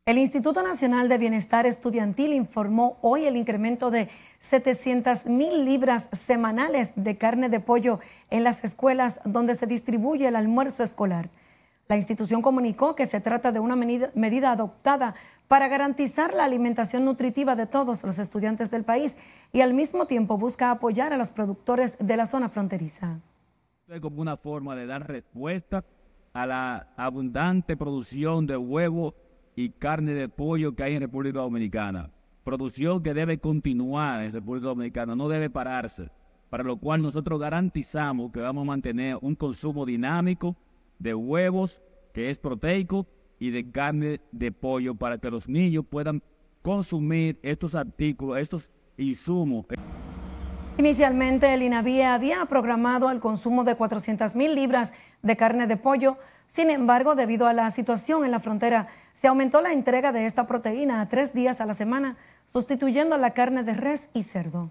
El 0.06 0.18
Instituto 0.18 0.62
Nacional 0.62 1.08
de 1.08 1.18
Bienestar 1.18 1.66
Estudiantil 1.66 2.32
informó 2.32 2.98
hoy 3.00 3.26
el 3.26 3.36
incremento 3.36 3.92
de 3.92 4.08
700 4.38 5.26
mil 5.26 5.64
libras 5.64 6.08
semanales 6.10 6.92
de 6.96 7.16
carne 7.16 7.48
de 7.48 7.60
pollo 7.60 8.00
en 8.28 8.42
las 8.42 8.64
escuelas 8.64 9.20
donde 9.24 9.54
se 9.54 9.66
distribuye 9.66 10.26
el 10.26 10.34
almuerzo 10.34 10.82
escolar. 10.82 11.30
La 11.90 11.96
institución 11.96 12.40
comunicó 12.40 12.94
que 12.94 13.04
se 13.04 13.20
trata 13.20 13.50
de 13.50 13.58
una 13.58 13.74
medida, 13.74 14.52
adoptada 14.52 15.16
para 15.48 15.66
garantizar 15.66 16.32
la 16.34 16.44
alimentación 16.44 17.04
nutritiva 17.04 17.56
de 17.56 17.66
todos 17.66 18.04
los 18.04 18.20
estudiantes 18.20 18.70
del 18.70 18.84
país 18.84 19.18
y 19.52 19.60
al 19.60 19.74
mismo 19.74 20.06
tiempo 20.06 20.38
busca 20.38 20.70
apoyar 20.70 21.12
a 21.12 21.16
los 21.16 21.32
productores 21.32 21.98
de 21.98 22.16
la 22.16 22.26
zona 22.26 22.48
fronteriza. 22.48 23.18
Como 24.00 24.22
una 24.22 24.36
forma 24.36 24.76
de 24.76 24.86
dar 24.86 25.08
respuesta 25.08 25.84
a 26.32 26.46
la 26.46 26.92
abundante 26.96 27.76
producción 27.76 28.46
de 28.46 28.56
huevos 28.56 29.14
y 29.56 29.70
carne 29.70 30.14
de 30.14 30.28
pollo 30.28 30.76
que 30.76 30.84
hay 30.84 30.94
en 30.94 31.00
República 31.00 31.40
Dominicana. 31.40 32.12
Producción 32.44 33.02
que 33.02 33.14
debe 33.14 33.38
continuar 33.38 34.22
en 34.22 34.30
República 34.30 34.68
Dominicana, 34.68 35.16
no 35.16 35.28
debe 35.28 35.50
pararse, 35.50 36.08
para 36.50 36.62
lo 36.62 36.76
cual 36.76 37.02
nosotros 37.02 37.40
garantizamos 37.40 38.30
que 38.30 38.38
vamos 38.38 38.62
a 38.62 38.66
mantener 38.66 39.18
un 39.20 39.34
consumo 39.34 39.84
dinámico 39.84 40.56
de 41.00 41.14
huevos, 41.14 41.82
que 42.14 42.30
es 42.30 42.38
proteico, 42.38 43.08
y 43.40 43.50
de 43.50 43.68
carne 43.68 44.20
de 44.30 44.52
pollo 44.52 44.94
para 44.94 45.18
que 45.18 45.30
los 45.30 45.48
niños 45.48 45.84
puedan 45.88 46.22
consumir 46.62 47.40
estos 47.42 47.74
artículos, 47.74 48.38
estos 48.38 48.70
insumos. 48.98 49.66
Inicialmente, 50.76 51.52
el 51.52 51.62
INAVIE 51.62 52.04
había 52.04 52.44
programado 52.46 53.10
el 53.10 53.18
consumo 53.18 53.64
de 53.64 53.74
400 53.74 54.36
mil 54.36 54.54
libras 54.54 54.92
de 55.22 55.36
carne 55.36 55.66
de 55.66 55.76
pollo. 55.76 56.18
Sin 56.46 56.70
embargo, 56.70 57.14
debido 57.14 57.46
a 57.46 57.52
la 57.52 57.70
situación 57.70 58.24
en 58.24 58.30
la 58.30 58.40
frontera, 58.40 58.88
se 59.12 59.28
aumentó 59.28 59.62
la 59.62 59.72
entrega 59.72 60.12
de 60.12 60.26
esta 60.26 60.46
proteína 60.46 61.00
a 61.00 61.08
tres 61.08 61.32
días 61.32 61.60
a 61.60 61.66
la 61.66 61.74
semana, 61.74 62.16
sustituyendo 62.44 63.16
la 63.16 63.32
carne 63.32 63.62
de 63.62 63.74
res 63.74 64.10
y 64.14 64.22
cerdo. 64.22 64.70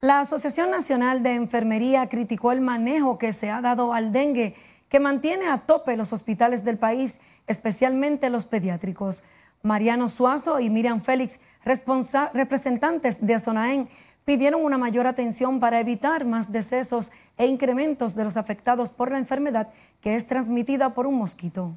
La 0.00 0.20
Asociación 0.20 0.70
Nacional 0.70 1.22
de 1.22 1.34
Enfermería 1.34 2.08
criticó 2.08 2.52
el 2.52 2.60
manejo 2.60 3.18
que 3.18 3.32
se 3.32 3.50
ha 3.50 3.62
dado 3.62 3.94
al 3.94 4.12
dengue, 4.12 4.54
que 4.88 5.00
mantiene 5.00 5.48
a 5.48 5.58
tope 5.66 5.96
los 5.96 6.12
hospitales 6.12 6.64
del 6.64 6.78
país, 6.78 7.18
especialmente 7.46 8.30
los 8.30 8.46
pediátricos. 8.46 9.22
Mariano 9.62 10.08
Suazo 10.08 10.60
y 10.60 10.70
Miriam 10.70 11.00
Félix, 11.00 11.40
representantes 11.64 13.24
de 13.24 13.34
Azonaén, 13.34 13.88
pidieron 14.24 14.64
una 14.64 14.76
mayor 14.78 15.06
atención 15.06 15.60
para 15.60 15.80
evitar 15.80 16.24
más 16.24 16.52
decesos 16.52 17.12
e 17.38 17.46
incrementos 17.46 18.14
de 18.14 18.24
los 18.24 18.36
afectados 18.36 18.90
por 18.90 19.10
la 19.10 19.18
enfermedad 19.18 19.68
que 20.00 20.16
es 20.16 20.26
transmitida 20.26 20.94
por 20.94 21.06
un 21.06 21.14
mosquito. 21.14 21.76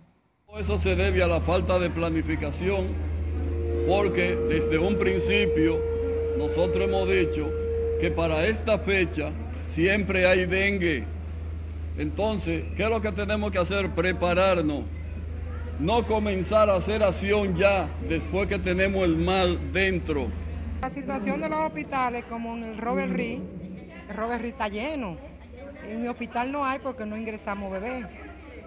Eso 0.57 0.79
se 0.79 0.95
debe 0.95 1.21
a 1.23 1.27
la 1.27 1.41
falta 1.41 1.77
de 1.77 1.91
planificación, 1.91 2.87
porque 3.87 4.35
desde 4.49 4.79
un 4.79 4.97
principio 4.97 5.79
nosotros 6.37 6.85
hemos 6.85 7.07
dicho 7.07 7.51
que 7.99 8.09
para 8.09 8.45
esta 8.45 8.79
fecha 8.79 9.31
siempre 9.67 10.25
hay 10.25 10.45
dengue. 10.47 11.05
Entonces, 11.99 12.63
¿qué 12.77 12.83
es 12.83 12.89
lo 12.89 13.01
que 13.01 13.11
tenemos 13.11 13.51
que 13.51 13.59
hacer? 13.59 13.93
Prepararnos. 13.93 14.83
No 15.79 16.07
comenzar 16.07 16.69
a 16.69 16.75
hacer 16.75 17.03
acción 17.03 17.57
ya 17.57 17.89
después 18.07 18.47
que 18.47 18.57
tenemos 18.57 19.03
el 19.03 19.17
mal 19.17 19.73
dentro. 19.73 20.29
La 20.81 20.89
situación 20.89 21.41
de 21.41 21.49
los 21.49 21.59
hospitales, 21.59 22.23
como 22.29 22.55
en 22.55 22.63
el 22.63 22.77
Robert 22.77 23.11
Reed, 23.11 23.41
el 24.09 24.15
Robert 24.15 24.41
Reed 24.41 24.53
está 24.53 24.69
lleno. 24.69 25.17
En 25.89 26.01
mi 26.01 26.07
hospital 26.07 26.53
no 26.53 26.65
hay 26.65 26.79
porque 26.79 27.05
no 27.05 27.17
ingresamos 27.17 27.69
bebés. 27.69 28.05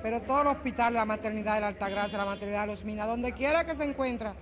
Pero 0.03 0.21
todos 0.21 0.45
los 0.45 0.53
hospitales, 0.53 0.93
la 0.93 1.07
maternidad 1.07 1.55
de 1.55 1.63
la 1.63 1.69
Altagracia, 1.69 2.19
la 2.19 2.27
maternidad 2.27 2.63
de 2.63 2.67
los 2.67 2.85
Minas, 2.85 3.07
donde 3.07 3.33
quiera 3.33 3.65
que 3.65 3.75
se 3.75 3.85
encuentra 3.85 4.35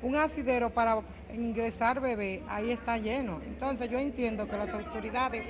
un 0.00 0.16
asidero 0.16 0.70
para 0.70 0.98
ingresar 1.34 2.00
bebé, 2.00 2.42
ahí 2.48 2.70
está 2.70 2.96
lleno. 2.96 3.38
Entonces 3.46 3.90
yo 3.90 3.98
entiendo 3.98 4.48
que 4.48 4.56
las 4.56 4.70
autoridades 4.70 5.44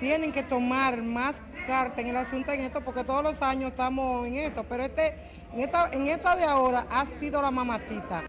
tienen 0.00 0.32
que 0.32 0.42
tomar 0.42 1.02
más 1.02 1.40
carta 1.64 2.00
en 2.00 2.08
el 2.08 2.16
asunto 2.16 2.52
en 2.52 2.60
esto, 2.60 2.80
porque 2.80 3.04
todos 3.04 3.22
los 3.22 3.42
años 3.42 3.70
estamos 3.70 4.26
en 4.26 4.36
esto, 4.36 4.64
pero 4.68 4.84
este, 4.84 5.14
en, 5.52 5.60
esta, 5.60 5.88
en 5.92 6.06
esta 6.06 6.36
de 6.36 6.44
ahora 6.44 6.86
ha 6.90 7.06
sido 7.06 7.40
la 7.42 7.50
mamacita. 7.50 8.24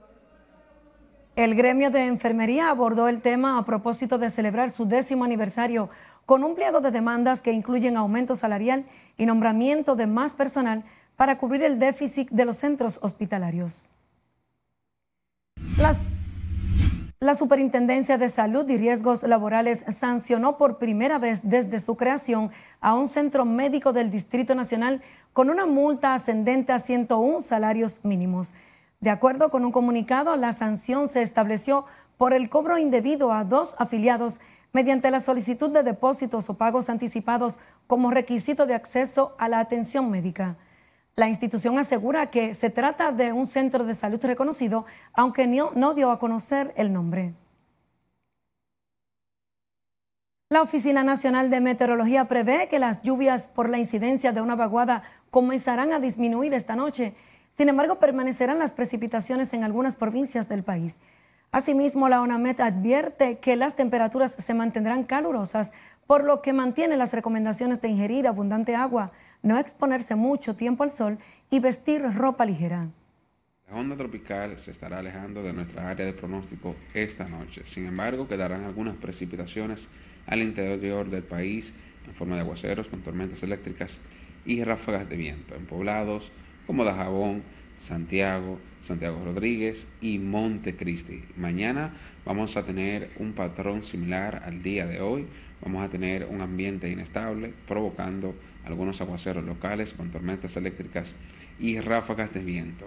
El 1.36 1.56
gremio 1.56 1.90
de 1.92 2.06
enfermería 2.06 2.70
abordó 2.70 3.08
el 3.08 3.22
tema 3.22 3.58
a 3.58 3.66
propósito 3.66 4.18
de 4.18 4.30
celebrar 4.30 4.70
su 4.70 4.86
décimo 4.86 5.24
aniversario 5.24 5.90
con 6.26 6.44
un 6.44 6.56
pliego 6.56 6.82
de 6.82 6.92
demandas 6.92 7.42
que 7.42 7.52
incluyen 7.52 7.98
aumento 7.98 8.36
salarial 8.36 8.86
y 9.18 9.26
nombramiento 9.26 9.96
de 9.96 10.08
más 10.08 10.36
personal 10.36 10.84
para 11.16 11.38
cubrir 11.38 11.64
el 11.64 11.80
déficit 11.80 12.30
de 12.32 12.46
los 12.46 12.58
centros 12.58 13.00
hospitalarios. 13.02 13.90
La 17.24 17.36
Superintendencia 17.36 18.18
de 18.18 18.30
Salud 18.30 18.68
y 18.68 18.78
Riesgos 18.78 19.22
Laborales 19.22 19.86
sancionó 19.90 20.58
por 20.58 20.80
primera 20.80 21.20
vez 21.20 21.42
desde 21.44 21.80
su 21.80 21.96
creación 21.96 22.50
a 22.80 22.96
un 22.96 23.08
centro 23.08 23.46
médico 23.46 23.94
del 23.94 24.10
Distrito 24.10 24.56
Nacional 24.56 25.04
con 25.32 25.52
una 25.52 25.68
multa 25.68 26.16
ascendente 26.16 26.74
a 26.74 26.80
101 26.80 27.42
salarios 27.42 28.00
mínimos. 28.02 28.56
De 29.02 29.12
acuerdo 29.12 29.52
con 29.52 29.64
un 29.66 29.72
comunicado, 29.72 30.36
la 30.36 30.52
sanción 30.52 31.08
se 31.08 31.22
estableció 31.22 31.86
por 32.18 32.34
el 32.34 32.50
cobro 32.50 32.80
indebido 32.80 33.32
a 33.32 33.44
dos 33.44 33.76
afiliados 33.78 34.40
mediante 34.74 35.12
la 35.12 35.20
solicitud 35.20 35.70
de 35.70 35.84
depósitos 35.84 36.50
o 36.50 36.56
pagos 36.56 36.90
anticipados 36.90 37.60
como 37.86 38.10
requisito 38.10 38.66
de 38.66 38.74
acceso 38.74 39.36
a 39.38 39.48
la 39.48 39.60
atención 39.60 40.10
médica. 40.10 40.58
La 41.16 41.28
institución 41.28 41.78
asegura 41.78 42.32
que 42.32 42.54
se 42.54 42.70
trata 42.70 43.12
de 43.12 43.34
un 43.34 43.46
centro 43.46 43.86
de 43.86 43.96
salud 43.96 44.20
reconocido, 44.24 44.86
aunque 45.14 45.46
no, 45.46 45.94
dio 45.94 46.10
a 46.10 46.20
conocer 46.20 46.74
el 46.78 46.94
nombre. 46.94 47.34
La 50.50 50.62
Oficina 50.62 51.04
Nacional 51.04 51.50
de 51.50 51.62
Meteorología 51.62 52.26
prevé 52.26 52.68
que 52.70 52.80
las 52.80 53.04
lluvias 53.04 53.48
por 53.50 53.70
la 53.70 53.80
incidencia 53.80 54.32
de 54.32 54.42
una 54.42 54.56
vaguada 54.56 55.04
comenzarán 55.30 55.94
a 55.94 56.00
disminuir 56.00 56.54
esta 56.54 56.76
noche. 56.76 57.16
Sin 57.50 57.70
embargo, 57.70 58.00
permanecerán 58.00 58.60
las 58.60 58.74
precipitaciones 58.74 59.54
en 59.54 59.64
algunas 59.64 59.96
provincias 59.96 60.50
del 60.50 60.64
país. 60.64 61.00
Asimismo, 61.52 62.08
la 62.08 62.22
ONAMET 62.22 62.62
advierte 62.62 63.40
que 63.40 63.58
las 63.58 63.76
temperaturas 63.76 64.34
se 64.34 64.54
mantendrán 64.54 65.04
calurosas, 65.04 65.72
por 66.08 66.24
lo 66.24 66.42
que 66.42 66.54
mantiene 66.54 66.98
las 66.98 67.14
recomendaciones 67.14 67.82
de 67.82 67.90
ingerir 67.90 68.28
abundante 68.28 68.76
agua, 68.76 69.12
no 69.42 69.58
exponerse 69.58 70.16
mucho 70.16 70.56
tiempo 70.56 70.84
al 70.84 70.92
sol 70.92 71.18
y 71.50 71.60
vestir 71.60 72.02
ropa 72.16 72.46
ligera. 72.46 72.90
La 73.70 73.78
onda 73.78 73.96
tropical 73.96 74.60
se 74.60 74.72
estará 74.72 75.00
alejando 75.00 75.42
de 75.42 75.54
nuestra 75.54 75.90
área 75.90 76.06
de 76.06 76.14
pronóstico 76.14 76.76
esta 76.94 77.28
noche. 77.28 77.62
Sin 77.66 77.86
embargo, 77.86 78.28
quedarán 78.28 78.66
algunas 78.66 78.96
precipitaciones 78.98 79.88
al 80.28 80.42
interior 80.42 81.10
del 81.10 81.24
país 81.24 81.74
en 82.06 82.14
forma 82.14 82.36
de 82.36 82.42
aguaceros 82.42 82.90
con 82.90 83.02
tormentas 83.02 83.44
eléctricas 83.44 84.02
y 84.46 84.64
ráfagas 84.64 85.08
de 85.08 85.16
viento 85.16 85.56
en 85.56 85.66
poblados 85.66 86.32
como 86.68 86.84
Dajabón, 86.84 87.44
Santiago, 87.82 88.60
Santiago 88.80 89.20
Rodríguez 89.26 89.88
y 90.02 90.20
Montecristi. 90.20 91.24
Mañana 91.36 91.94
vamos 92.24 92.56
a 92.56 92.64
tener 92.64 93.10
un 93.18 93.34
patrón 93.34 93.84
similar 93.84 94.44
al 94.46 94.62
día 94.62 94.86
de 94.86 95.02
hoy. 95.02 95.28
Vamos 95.64 95.84
a 95.84 95.90
tener 95.90 96.28
un 96.30 96.42
ambiente 96.42 96.90
inestable 96.90 97.56
provocando 97.68 98.36
algunos 98.66 99.02
aguaceros 99.02 99.44
locales 99.44 99.96
con 99.96 100.12
tormentas 100.12 100.56
eléctricas 100.58 101.16
y 101.60 101.80
ráfagas 101.80 102.32
de 102.32 102.44
viento. 102.44 102.86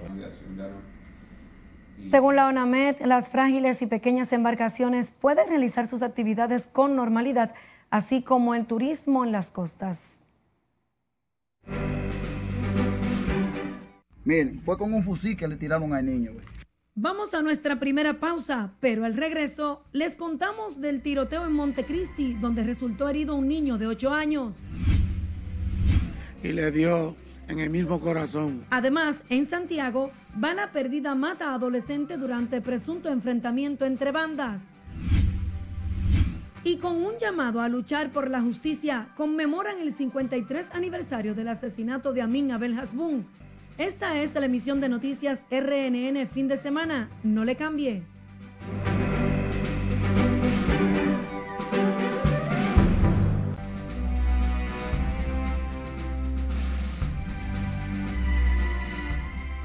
Según 2.13 2.37
la 2.37 2.47
ONAMED, 2.47 3.01
las 3.05 3.29
frágiles 3.29 3.83
y 3.83 3.87
pequeñas 3.87 4.33
embarcaciones 4.33 5.11
pueden 5.11 5.49
realizar 5.49 5.89
sus 5.89 6.03
actividades 6.03 6.69
con 6.69 6.95
normalidad, 6.95 7.53
así 7.91 8.23
como 8.23 8.55
el 8.55 8.67
turismo 8.67 9.25
en 9.25 9.33
las 9.33 9.51
costas. 9.51 10.21
Miren, 14.25 14.61
fue 14.63 14.79
con 14.79 14.93
un 14.95 15.03
fusil 15.03 15.37
que 15.37 15.47
le 15.47 15.57
tiraron 15.57 15.93
al 15.93 16.07
niño. 16.07 16.33
Vamos 16.95 17.35
a 17.35 17.43
nuestra 17.43 17.79
primera 17.79 18.21
pausa, 18.21 18.73
pero 18.81 19.05
al 19.05 19.15
regreso 19.15 19.85
les 19.93 20.17
contamos 20.17 20.81
del 20.81 21.03
tiroteo 21.03 21.45
en 21.45 21.53
Montecristi, 21.53 22.35
donde 22.35 22.63
resultó 22.63 23.09
herido 23.09 23.35
un 23.35 23.49
niño 23.49 23.79
de 23.79 23.89
8 23.89 24.15
años. 24.15 24.63
Y 26.43 26.53
le 26.53 26.71
dio 26.71 27.17
en 27.49 27.59
el 27.59 27.69
mismo 27.69 28.01
corazón. 28.01 28.65
Además, 28.71 29.19
en 29.29 29.47
Santiago, 29.47 30.11
bala 30.37 30.73
perdida 30.73 31.15
mata 31.15 31.51
a 31.51 31.55
adolescente 31.57 32.17
durante 32.17 32.61
presunto 32.61 33.11
enfrentamiento 33.11 33.85
entre 33.85 34.13
bandas. 34.13 34.61
Y 36.63 36.79
con 36.79 37.05
un 37.05 37.19
llamado 37.19 37.61
a 37.61 37.69
luchar 37.69 38.11
por 38.11 38.31
la 38.31 38.41
justicia, 38.41 39.09
conmemoran 39.17 39.81
el 39.81 39.93
53 39.93 40.69
aniversario 40.73 41.35
del 41.35 41.49
asesinato 41.49 42.15
de 42.15 42.23
Amin 42.23 42.53
Abel 42.53 42.79
Hasbun. 42.79 43.27
Esta 43.77 44.17
es 44.19 44.33
la 44.35 44.47
emisión 44.47 44.81
de 44.81 44.89
noticias 44.89 45.41
RNN 45.51 46.29
fin 46.29 46.47
de 46.47 46.57
semana. 46.57 47.09
No 47.25 47.45
le 47.45 47.57
cambie. 47.57 48.05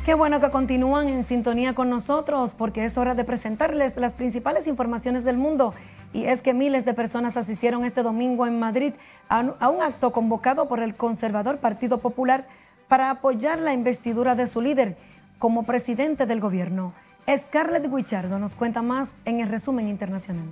Qué 0.04 0.16
bueno 0.16 0.42
que 0.42 0.50
continúan 0.50 1.08
en 1.08 1.24
sintonía 1.24 1.76
con 1.76 1.92
nosotros 1.92 2.56
porque 2.58 2.86
es 2.86 2.98
hora 2.98 3.14
de 3.14 3.24
presentarles 3.24 3.96
las 3.96 4.16
principales 4.16 4.66
informaciones 4.66 5.24
del 5.24 5.38
mundo. 5.38 5.76
Y 6.14 6.26
es 6.26 6.42
que 6.42 6.56
miles 6.56 6.84
de 6.84 6.96
personas 6.96 7.38
asistieron 7.38 7.86
este 7.86 8.02
domingo 8.02 8.48
en 8.48 8.58
Madrid 8.58 8.94
a 9.28 9.70
un 9.70 9.84
acto 9.84 10.12
convocado 10.12 10.68
por 10.68 10.80
el 10.80 10.96
conservador 10.96 11.60
Partido 11.60 12.00
Popular 12.00 12.48
para 12.90 13.12
apoyar 13.12 13.60
la 13.60 13.72
investidura 13.72 14.36
de 14.36 14.48
su 14.48 14.62
líder 14.62 14.98
como 15.38 15.64
presidente 15.64 16.26
del 16.26 16.42
gobierno. 16.42 16.94
Scarlett 17.38 17.90
Guichardo 17.90 18.40
nos 18.40 18.56
cuenta 18.56 18.82
más 18.82 19.20
en 19.24 19.40
el 19.40 19.48
resumen 19.48 19.88
internacional. 19.88 20.50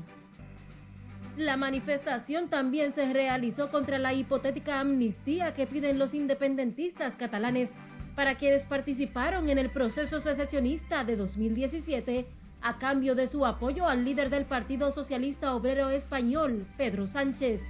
La 1.36 1.58
manifestación 1.58 2.48
también 2.48 2.94
se 2.94 3.12
realizó 3.12 3.70
contra 3.70 4.00
la 4.00 4.14
hipotética 4.14 4.80
amnistía 4.80 5.54
que 5.54 5.68
piden 5.68 6.00
los 6.00 6.14
independentistas 6.14 7.16
catalanes 7.16 7.74
para 8.16 8.36
quienes 8.36 8.66
participaron 8.66 9.50
en 9.50 9.58
el 9.58 9.70
proceso 9.70 10.20
secesionista 10.20 11.04
de 11.04 11.16
2017 11.16 12.26
a 12.62 12.78
cambio 12.78 13.14
de 13.14 13.28
su 13.28 13.46
apoyo 13.46 13.88
al 13.88 14.06
líder 14.06 14.30
del 14.30 14.46
Partido 14.46 14.92
Socialista 14.92 15.54
Obrero 15.54 15.90
Español, 15.90 16.66
Pedro 16.78 17.06
Sánchez. 17.06 17.62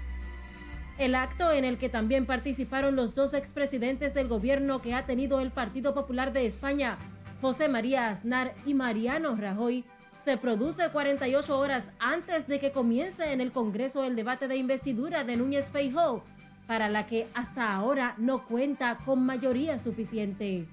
El 0.97 1.13
acto 1.13 1.51
en 1.51 1.63
el 1.63 1.77
que 1.77 1.89
también 1.89 2.25
participaron 2.25 2.95
los 2.95 3.13
dos 3.13 3.35
expresidentes 3.35 4.15
del 4.15 4.27
gobierno 4.27 4.81
que 4.81 4.95
ha 4.95 5.05
tenido 5.05 5.39
el 5.41 5.51
Partido 5.51 5.93
Popular 5.93 6.33
de 6.33 6.47
España, 6.47 6.97
José 7.39 7.67
María 7.67 8.09
Aznar 8.09 8.55
y 8.65 8.73
Mariano 8.73 9.35
Rajoy, 9.35 9.83
se 10.19 10.37
produce 10.37 10.89
48 10.89 11.57
horas 11.57 11.91
antes 11.99 12.47
de 12.47 12.59
que 12.59 12.71
comience 12.71 13.31
en 13.31 13.41
el 13.41 13.51
Congreso 13.51 14.03
el 14.03 14.15
debate 14.15 14.47
de 14.47 14.57
investidura 14.57 15.23
de 15.23 15.35
Núñez 15.35 15.69
Feijóo, 15.69 16.23
para 16.65 16.89
la 16.89 17.05
que 17.05 17.27
hasta 17.35 17.73
ahora 17.73 18.15
no 18.17 18.45
cuenta 18.47 18.97
con 19.05 19.23
mayoría 19.23 19.77
suficiente. 19.77 20.65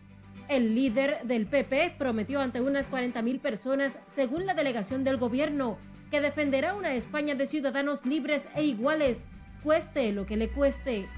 El 0.49 0.75
líder 0.75 1.21
del 1.25 1.47
PP 1.47 1.97
prometió 1.99 2.41
ante 2.41 2.63
unas 2.63 2.91
40.000 2.91 3.41
personas, 3.41 3.99
según 4.07 4.47
la 4.47 4.55
delegación 4.55 5.05
del 5.05 5.19
gobierno, 5.19 5.77
que 6.11 6.23
defenderá 6.23 6.75
una 6.75 6.95
España 6.95 7.35
de 7.35 7.47
ciudadanos 7.47 8.05
libres 8.07 8.49
e 8.55 8.65
iguales, 8.65 9.25
cueste 9.65 10.13
lo 10.13 10.27
que 10.27 10.37
le 10.37 10.49
cueste. 10.49 11.09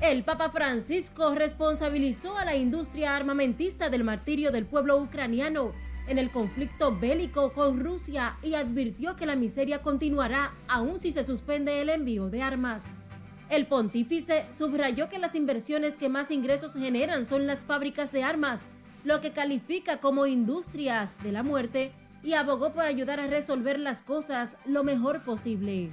El 0.00 0.24
Papa 0.24 0.50
Francisco 0.50 1.34
responsabilizó 1.34 2.36
a 2.36 2.44
la 2.44 2.56
industria 2.56 3.14
armamentista 3.14 3.90
del 3.90 4.02
martirio 4.02 4.50
del 4.50 4.64
pueblo 4.64 4.98
ucraniano 4.98 5.72
en 6.08 6.18
el 6.18 6.30
conflicto 6.30 6.98
bélico 6.98 7.52
con 7.52 7.78
Rusia 7.78 8.34
y 8.42 8.54
advirtió 8.54 9.14
que 9.14 9.26
la 9.26 9.36
miseria 9.36 9.82
continuará 9.82 10.50
aun 10.66 10.98
si 10.98 11.12
se 11.12 11.22
suspende 11.22 11.80
el 11.80 11.90
envío 11.90 12.30
de 12.30 12.42
armas. 12.42 12.82
El 13.48 13.66
pontífice 13.66 14.44
subrayó 14.56 15.08
que 15.08 15.18
las 15.18 15.34
inversiones 15.34 15.96
que 15.96 16.08
más 16.08 16.30
ingresos 16.30 16.72
generan 16.72 17.26
son 17.26 17.46
las 17.46 17.64
fábricas 17.64 18.10
de 18.10 18.24
armas, 18.24 18.66
lo 19.04 19.20
que 19.20 19.32
califica 19.32 20.00
como 20.00 20.26
industrias 20.26 21.22
de 21.22 21.32
la 21.32 21.42
muerte 21.42 21.92
y 22.24 22.32
abogó 22.32 22.72
por 22.72 22.86
ayudar 22.86 23.20
a 23.20 23.26
resolver 23.26 23.78
las 23.78 24.02
cosas 24.02 24.56
lo 24.64 24.84
mejor 24.84 25.20
posible. 25.20 25.90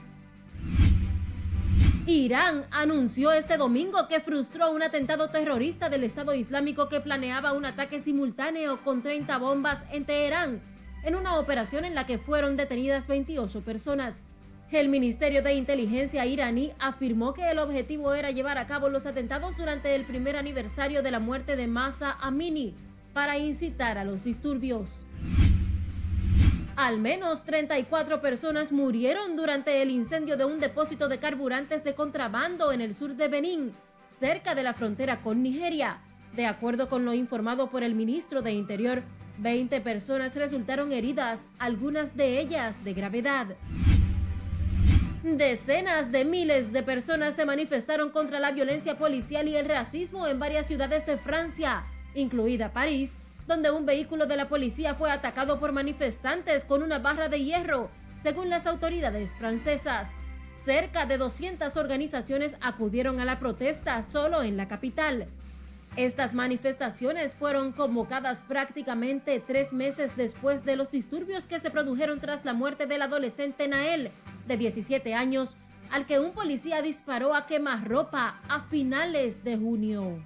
Irán 2.10 2.65
anunció 2.72 3.32
este 3.32 3.56
domingo 3.56 4.08
que 4.08 4.19
frustró 4.19 4.72
un 4.72 4.82
atentado 4.82 5.28
terrorista 5.28 5.89
del 5.89 6.04
Estado 6.04 6.34
Islámico 6.34 6.89
que 6.89 7.02
planeaba 7.02 7.54
un 7.54 7.65
ataque 7.65 8.00
simultáneo 8.00 8.84
con 8.84 9.04
30 9.04 9.38
bombas 9.38 9.84
en 9.91 10.06
Teherán, 10.06 10.60
en 11.04 11.13
una 11.13 11.38
operación 11.38 11.86
en 11.86 11.93
la 11.93 12.08
que 12.08 12.17
fueron 12.17 12.58
detenidas 12.58 13.06
28 13.06 13.62
personas. 13.62 14.24
El 14.72 14.89
Ministerio 14.89 15.43
de 15.43 15.54
Inteligencia 15.54 16.26
iraní 16.26 16.72
afirmó 16.80 17.36
que 17.36 17.52
el 17.52 17.60
objetivo 17.60 18.15
era 18.15 18.32
llevar 18.32 18.58
a 18.58 18.65
cabo 18.65 18.89
los 18.89 19.06
atentados 19.06 19.56
durante 19.56 19.93
el 19.93 20.04
primer 20.04 20.36
aniversario 20.36 21.04
de 21.04 21.12
la 21.12 21.19
muerte 21.19 21.56
de 21.56 21.67
Masa 21.67 22.17
Amini 22.22 22.74
para 23.13 23.38
incitar 23.38 24.00
a 24.00 24.04
los 24.04 24.24
disturbios. 24.24 25.06
Al 26.79 26.97
menos 26.97 27.43
34 27.43 28.21
personas 28.21 28.71
murieron 28.71 29.35
durante 29.35 29.81
el 29.81 29.91
incendio 29.91 30.37
de 30.37 30.45
un 30.45 30.61
depósito 30.61 31.09
de 31.09 31.17
carburantes 31.17 31.83
de 31.83 31.93
contrabando 31.93 32.71
en 32.71 32.79
el 32.79 32.95
sur 32.95 33.17
de 33.17 33.27
Benín, 33.27 33.73
cerca 34.07 34.55
de 34.55 34.63
la 34.63 34.73
frontera 34.73 35.21
con 35.21 35.43
Nigeria. 35.43 35.99
De 36.37 36.45
acuerdo 36.45 36.87
con 36.87 37.03
lo 37.03 37.13
informado 37.13 37.69
por 37.69 37.83
el 37.83 37.95
ministro 37.95 38.41
de 38.41 38.53
Interior, 38.53 39.03
20 39.39 39.81
personas 39.81 40.37
resultaron 40.37 40.93
heridas, 40.93 41.47
algunas 41.59 42.15
de 42.15 42.39
ellas 42.39 42.81
de 42.85 42.93
gravedad. 42.93 43.47
Decenas 45.21 46.13
de 46.13 46.23
miles 46.23 46.71
de 46.71 46.81
personas 46.81 47.35
se 47.35 47.45
manifestaron 47.45 48.09
contra 48.09 48.39
la 48.39 48.51
violencia 48.51 48.97
policial 48.97 49.49
y 49.49 49.57
el 49.57 49.67
racismo 49.67 50.27
en 50.27 50.39
varias 50.39 50.67
ciudades 50.67 51.05
de 51.05 51.17
Francia, 51.17 51.83
incluida 52.15 52.71
París, 52.71 53.17
donde 53.49 53.71
un 53.71 53.88
vehículo 53.88 54.27
de 54.27 54.38
la 54.38 54.45
policía 54.45 54.93
fue 54.93 55.12
atacado 55.12 55.59
por 55.59 55.71
manifestantes 55.71 56.63
con 56.63 56.83
una 56.83 56.99
barra 56.99 57.29
de 57.29 57.43
hierro, 57.43 57.89
según 58.21 58.49
las 58.49 58.67
autoridades 58.67 59.35
francesas. 59.35 60.09
Cerca 60.53 61.07
de 61.07 61.17
200 61.17 61.75
organizaciones 61.75 62.55
acudieron 62.62 63.19
a 63.19 63.25
la 63.25 63.39
protesta 63.39 64.03
solo 64.03 64.43
en 64.43 64.55
la 64.55 64.67
capital. 64.67 65.25
Estas 65.95 66.35
manifestaciones 66.35 67.33
fueron 67.33 67.71
convocadas 67.71 68.43
prácticamente 68.43 69.41
tres 69.45 69.73
meses 69.73 70.15
después 70.15 70.63
de 70.63 70.75
los 70.75 70.91
disturbios 70.91 71.47
que 71.47 71.59
se 71.59 71.71
produjeron 71.71 72.19
tras 72.19 72.45
la 72.45 72.53
muerte 72.53 72.85
del 72.85 73.01
adolescente 73.01 73.67
Nael, 73.67 74.12
de 74.47 74.57
17 74.57 75.15
años, 75.15 75.57
al 75.89 76.05
que 76.05 76.19
un 76.19 76.33
policía 76.33 76.83
disparó 76.83 77.33
a 77.33 77.47
quemarropa 77.47 78.35
a 78.47 78.62
finales 78.69 79.43
de 79.43 79.57
junio. 79.57 80.19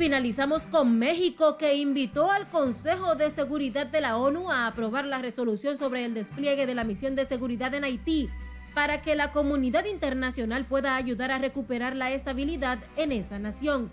Finalizamos 0.00 0.66
con 0.66 0.98
México 0.98 1.58
que 1.58 1.74
invitó 1.74 2.30
al 2.30 2.46
Consejo 2.46 3.16
de 3.16 3.30
Seguridad 3.30 3.86
de 3.86 4.00
la 4.00 4.16
ONU 4.16 4.50
a 4.50 4.66
aprobar 4.66 5.04
la 5.04 5.18
resolución 5.18 5.76
sobre 5.76 6.06
el 6.06 6.14
despliegue 6.14 6.64
de 6.64 6.74
la 6.74 6.84
misión 6.84 7.14
de 7.16 7.26
seguridad 7.26 7.74
en 7.74 7.84
Haití 7.84 8.30
para 8.72 9.02
que 9.02 9.14
la 9.14 9.30
comunidad 9.30 9.84
internacional 9.84 10.64
pueda 10.64 10.96
ayudar 10.96 11.30
a 11.30 11.38
recuperar 11.38 11.96
la 11.96 12.12
estabilidad 12.12 12.78
en 12.96 13.12
esa 13.12 13.38
nación. 13.38 13.90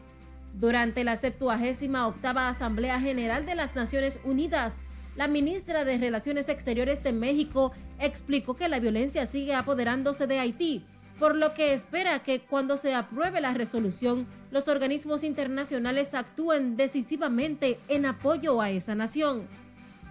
Durante 0.54 1.04
la 1.04 1.18
78 1.18 2.14
Asamblea 2.24 3.02
General 3.02 3.46
de 3.46 3.56
las 3.56 3.76
Naciones 3.76 4.22
Unidas, 4.24 4.80
la 5.18 5.28
ministra 5.28 5.84
de 5.84 5.98
Relaciones 5.98 6.48
Exteriores 6.48 7.04
de 7.04 7.12
México 7.12 7.74
explicó 8.00 8.56
que 8.56 8.70
la 8.70 8.80
violencia 8.80 9.26
sigue 9.26 9.56
apoderándose 9.56 10.26
de 10.26 10.40
Haití, 10.40 10.86
por 11.20 11.36
lo 11.36 11.54
que 11.54 11.74
espera 11.74 12.20
que 12.20 12.42
cuando 12.42 12.78
se 12.78 12.94
apruebe 12.94 13.42
la 13.42 13.54
resolución, 13.54 14.28
los 14.52 14.68
organismos 14.68 15.24
internacionales 15.24 16.14
actúen 16.14 16.78
decisivamente 16.78 17.78
en 17.88 18.06
apoyo 18.06 18.62
a 18.62 18.70
esa 18.70 18.96
nación. 18.96 19.48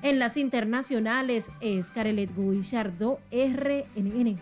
En 0.02 0.18
las 0.18 0.36
internacionales 0.36 1.48
es 1.60 1.86
Carelet 1.86 2.30
Guillardo, 2.36 3.18
RNN. 3.30 4.38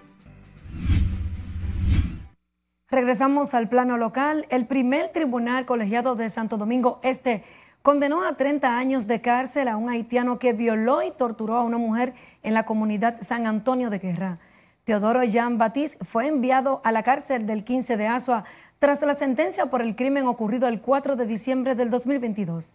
Regresamos 2.90 3.54
al 3.54 3.68
plano 3.68 3.96
local. 3.96 4.46
El 4.50 4.66
primer 4.66 5.10
tribunal 5.10 5.66
colegiado 5.66 6.14
de 6.16 6.30
Santo 6.30 6.56
Domingo 6.56 7.00
Este 7.02 7.44
condenó 7.82 8.24
a 8.24 8.36
30 8.36 8.78
años 8.78 9.06
de 9.06 9.20
cárcel 9.20 9.68
a 9.68 9.76
un 9.76 9.90
haitiano 9.90 10.38
que 10.38 10.52
violó 10.52 11.02
y 11.02 11.10
torturó 11.10 11.56
a 11.56 11.62
una 11.62 11.76
mujer 11.76 12.14
en 12.42 12.54
la 12.54 12.64
comunidad 12.64 13.20
San 13.20 13.46
Antonio 13.46 13.90
de 13.90 13.98
Guerra. 13.98 14.38
Teodoro 14.84 15.24
Jean 15.24 15.56
Baptiste 15.56 16.04
fue 16.04 16.26
enviado 16.26 16.82
a 16.84 16.92
la 16.92 17.02
cárcel 17.02 17.46
del 17.46 17.64
15 17.64 17.96
de 17.96 18.06
Asua 18.06 18.44
tras 18.78 19.00
la 19.00 19.14
sentencia 19.14 19.66
por 19.66 19.80
el 19.80 19.96
crimen 19.96 20.26
ocurrido 20.26 20.68
el 20.68 20.82
4 20.82 21.16
de 21.16 21.26
diciembre 21.26 21.74
del 21.74 21.88
2022. 21.88 22.74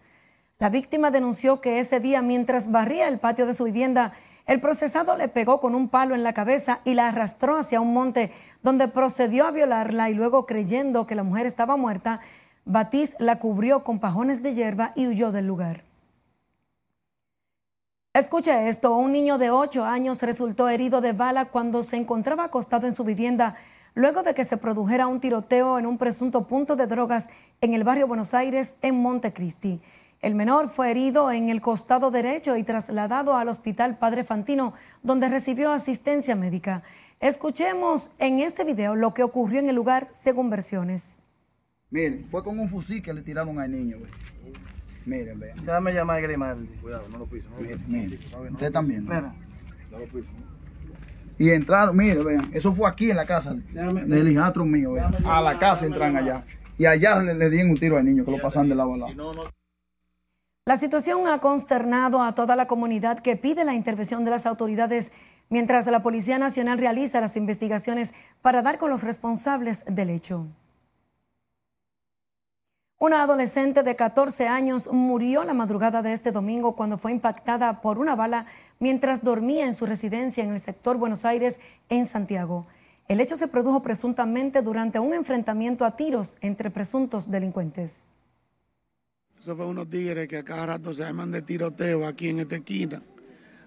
La 0.58 0.70
víctima 0.70 1.12
denunció 1.12 1.60
que 1.60 1.78
ese 1.78 2.00
día, 2.00 2.20
mientras 2.20 2.68
barría 2.68 3.06
el 3.06 3.20
patio 3.20 3.46
de 3.46 3.54
su 3.54 3.62
vivienda, 3.62 4.12
el 4.46 4.60
procesado 4.60 5.16
le 5.16 5.28
pegó 5.28 5.60
con 5.60 5.76
un 5.76 5.88
palo 5.88 6.16
en 6.16 6.24
la 6.24 6.32
cabeza 6.32 6.80
y 6.84 6.94
la 6.94 7.06
arrastró 7.06 7.56
hacia 7.56 7.80
un 7.80 7.94
monte 7.94 8.32
donde 8.60 8.88
procedió 8.88 9.46
a 9.46 9.52
violarla 9.52 10.10
y 10.10 10.14
luego 10.14 10.46
creyendo 10.46 11.06
que 11.06 11.14
la 11.14 11.22
mujer 11.22 11.46
estaba 11.46 11.76
muerta, 11.76 12.18
Batiz 12.64 13.14
la 13.20 13.38
cubrió 13.38 13.84
con 13.84 14.00
pajones 14.00 14.42
de 14.42 14.52
hierba 14.52 14.92
y 14.96 15.06
huyó 15.06 15.30
del 15.30 15.46
lugar. 15.46 15.89
Escuche 18.12 18.68
esto, 18.68 18.96
un 18.96 19.12
niño 19.12 19.38
de 19.38 19.52
8 19.52 19.84
años 19.84 20.20
resultó 20.22 20.68
herido 20.68 21.00
de 21.00 21.12
bala 21.12 21.44
cuando 21.44 21.84
se 21.84 21.96
encontraba 21.96 22.42
acostado 22.42 22.88
en 22.88 22.92
su 22.92 23.04
vivienda 23.04 23.54
luego 23.94 24.24
de 24.24 24.34
que 24.34 24.44
se 24.44 24.56
produjera 24.56 25.06
un 25.06 25.20
tiroteo 25.20 25.78
en 25.78 25.86
un 25.86 25.96
presunto 25.96 26.48
punto 26.48 26.74
de 26.74 26.88
drogas 26.88 27.28
en 27.60 27.72
el 27.72 27.84
barrio 27.84 28.08
Buenos 28.08 28.34
Aires 28.34 28.74
en 28.82 29.00
Montecristi. 29.00 29.80
El 30.22 30.34
menor 30.34 30.68
fue 30.68 30.90
herido 30.90 31.30
en 31.30 31.50
el 31.50 31.60
costado 31.60 32.10
derecho 32.10 32.56
y 32.56 32.64
trasladado 32.64 33.36
al 33.36 33.46
Hospital 33.46 33.96
Padre 33.96 34.24
Fantino, 34.24 34.74
donde 35.04 35.28
recibió 35.28 35.70
asistencia 35.70 36.34
médica. 36.34 36.82
Escuchemos 37.20 38.10
en 38.18 38.40
este 38.40 38.64
video 38.64 38.96
lo 38.96 39.14
que 39.14 39.22
ocurrió 39.22 39.60
en 39.60 39.68
el 39.68 39.76
lugar 39.76 40.08
según 40.10 40.50
versiones. 40.50 41.22
Miren, 41.90 42.26
fue 42.28 42.42
con 42.42 42.58
un 42.58 42.68
fusil 42.68 43.04
que 43.04 43.14
le 43.14 43.22
tiraron 43.22 43.60
al 43.60 43.70
niño. 43.70 43.98
Miren, 45.06 45.38
vean. 45.40 45.58
Déjame 45.58 45.92
llamar 45.92 46.22
Grimaldi. 46.22 46.66
Cuidado, 46.82 47.08
no 47.08 47.18
lo 47.18 47.26
piso. 47.26 47.48
miren, 47.58 47.84
miren. 47.88 48.18
Ustedes 48.52 48.62
están 48.62 48.86
viendo. 48.86 49.12
Espera. 49.12 49.34
No 49.90 49.98
lo 49.98 50.04
piso. 50.06 50.28
Y 51.38 51.50
entraron, 51.50 51.96
miren, 51.96 52.24
vean, 52.24 52.50
eso 52.52 52.72
fue 52.72 52.88
aquí 52.88 53.10
en 53.10 53.16
la 53.16 53.24
casa 53.24 53.54
del 53.54 54.28
hijastro 54.28 54.64
mío, 54.64 54.92
vean. 54.92 55.14
A 55.24 55.40
la 55.40 55.58
casa 55.58 55.86
entran 55.86 56.16
allá. 56.16 56.44
Y 56.76 56.86
allá 56.86 57.22
le, 57.22 57.34
le 57.34 57.50
dieron 57.50 57.70
un 57.70 57.76
tiro 57.78 57.96
al 57.96 58.04
niño 58.04 58.24
que 58.24 58.30
lo 58.30 58.38
pasan 58.38 58.68
de 58.68 58.74
lado 58.74 58.94
a 58.94 58.96
lado. 58.98 59.32
La 60.66 60.76
situación 60.76 61.26
ha 61.26 61.38
consternado 61.40 62.22
a 62.22 62.34
toda 62.34 62.54
la 62.56 62.66
comunidad 62.66 63.20
que 63.20 63.36
pide 63.36 63.64
la 63.64 63.74
intervención 63.74 64.22
de 64.22 64.30
las 64.30 64.46
autoridades 64.46 65.12
mientras 65.48 65.86
la 65.86 66.02
Policía 66.02 66.38
Nacional 66.38 66.78
realiza 66.78 67.20
las 67.20 67.36
investigaciones 67.36 68.12
para 68.40 68.62
dar 68.62 68.78
con 68.78 68.90
los 68.90 69.02
responsables 69.02 69.84
del 69.86 70.10
hecho. 70.10 70.46
Una 73.02 73.22
adolescente 73.22 73.82
de 73.82 73.96
14 73.96 74.46
años 74.46 74.92
murió 74.92 75.42
la 75.42 75.54
madrugada 75.54 76.02
de 76.02 76.12
este 76.12 76.32
domingo 76.32 76.76
cuando 76.76 76.98
fue 76.98 77.12
impactada 77.12 77.80
por 77.80 77.98
una 77.98 78.14
bala 78.14 78.44
mientras 78.78 79.24
dormía 79.24 79.64
en 79.64 79.72
su 79.72 79.86
residencia 79.86 80.44
en 80.44 80.50
el 80.52 80.60
sector 80.60 80.98
Buenos 80.98 81.24
Aires, 81.24 81.62
en 81.88 82.04
Santiago. 82.04 82.66
El 83.08 83.22
hecho 83.22 83.36
se 83.36 83.48
produjo 83.48 83.80
presuntamente 83.80 84.60
durante 84.60 84.98
un 84.98 85.14
enfrentamiento 85.14 85.86
a 85.86 85.96
tiros 85.96 86.36
entre 86.42 86.70
presuntos 86.70 87.30
delincuentes. 87.30 88.06
Eso 89.40 89.56
fue 89.56 89.64
unos 89.64 89.88
tigres 89.88 90.28
que 90.28 90.36
a 90.36 90.44
cada 90.44 90.66
rato 90.66 90.92
se 90.92 91.02
llaman 91.02 91.32
de 91.32 91.40
tiroteo 91.40 92.06
aquí 92.06 92.28
en 92.28 92.40
esta 92.40 92.56
esquina, 92.56 93.00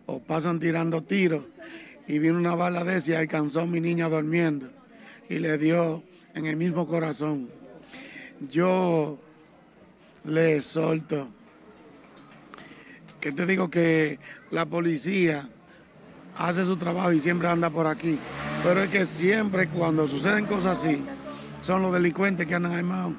o 0.06 0.19
pasan 0.19 0.60
tirando 0.60 1.02
tiros, 1.02 1.43
y 2.08 2.19
vino 2.19 2.38
una 2.38 2.54
bala 2.54 2.84
de 2.84 2.98
esa 2.98 3.13
y 3.13 3.15
alcanzó 3.15 3.62
a 3.62 3.65
mi 3.65 3.82
niña 3.82 4.10
durmiendo, 4.10 4.69
y 5.28 5.39
le 5.39 5.58
dio 5.58 6.04
en 6.36 6.46
el 6.46 6.56
mismo 6.56 6.86
corazón. 6.86 7.62
Yo 8.49 9.17
le 10.25 10.62
solto 10.62 11.27
que 13.19 13.32
te 13.32 13.45
digo 13.45 13.69
que 13.69 14.19
la 14.51 14.65
policía 14.65 15.47
hace 16.38 16.65
su 16.65 16.75
trabajo 16.75 17.13
y 17.13 17.19
siempre 17.19 17.47
anda 17.47 17.69
por 17.69 17.88
aquí, 17.88 18.19
pero 18.63 18.84
es 18.84 18.89
que 18.89 19.06
siempre 19.06 19.67
cuando 19.69 20.08
suceden 20.08 20.45
cosas 20.45 20.79
así, 20.79 21.01
son 21.62 21.82
los 21.82 21.93
delincuentes 21.93 22.45
que 22.45 22.56
andan 22.56 22.73
armados. 22.73 23.13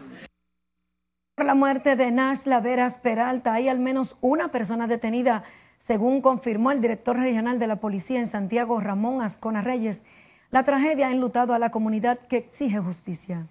Por 1.35 1.47
la 1.47 1.55
muerte 1.55 1.97
de 1.97 2.11
Nash 2.11 2.45
Laveras 2.45 2.99
Peralta, 2.99 3.55
hay 3.55 3.69
al 3.69 3.79
menos 3.79 4.17
una 4.21 4.49
persona 4.49 4.87
detenida, 4.87 5.43
según 5.79 6.21
confirmó 6.21 6.71
el 6.71 6.83
director 6.83 7.17
regional 7.17 7.59
de 7.59 7.67
la 7.67 7.77
policía 7.77 8.21
en 8.21 8.29
Santiago, 8.29 8.81
Ramón 8.81 9.23
Ascona 9.23 9.63
Reyes. 9.63 10.03
La 10.51 10.65
tragedia 10.65 11.09
ha 11.09 11.13
enlutado 11.13 11.55
a 11.55 11.59
la 11.59 11.71
comunidad 11.71 12.19
que 12.29 12.37
exige 12.37 12.79
justicia. 12.79 13.49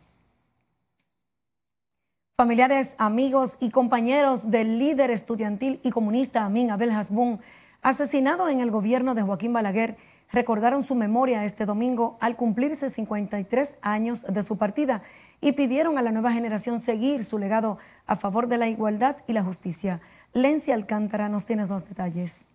Familiares, 2.43 2.93
amigos 2.97 3.55
y 3.61 3.69
compañeros 3.69 4.51
del 4.51 4.77
líder 4.77 5.11
estudiantil 5.11 5.79
y 5.81 5.91
comunista 5.91 6.43
Amin 6.43 6.71
Abel 6.71 6.91
Hasbun, 6.91 7.39
asesinado 7.81 8.49
en 8.49 8.59
el 8.59 8.69
gobierno 8.69 9.15
de 9.15 9.21
Joaquín 9.21 9.53
Balaguer, 9.53 9.95
recordaron 10.29 10.83
su 10.83 10.93
memoria 10.93 11.45
este 11.45 11.65
domingo 11.65 12.17
al 12.19 12.35
cumplirse 12.35 12.89
53 12.89 13.77
años 13.81 14.23
de 14.23 14.43
su 14.43 14.57
partida 14.57 15.03
y 15.39 15.53
pidieron 15.53 15.97
a 15.97 16.01
la 16.01 16.11
nueva 16.11 16.33
generación 16.33 16.81
seguir 16.81 17.23
su 17.23 17.39
legado 17.39 17.77
a 18.07 18.17
favor 18.17 18.49
de 18.49 18.57
la 18.57 18.67
igualdad 18.67 19.15
y 19.25 19.31
la 19.31 19.43
justicia. 19.43 20.01
Lencia 20.33 20.75
Alcántara 20.75 21.29
nos 21.29 21.45
tiene 21.45 21.65
los 21.65 21.87
detalles. 21.87 22.45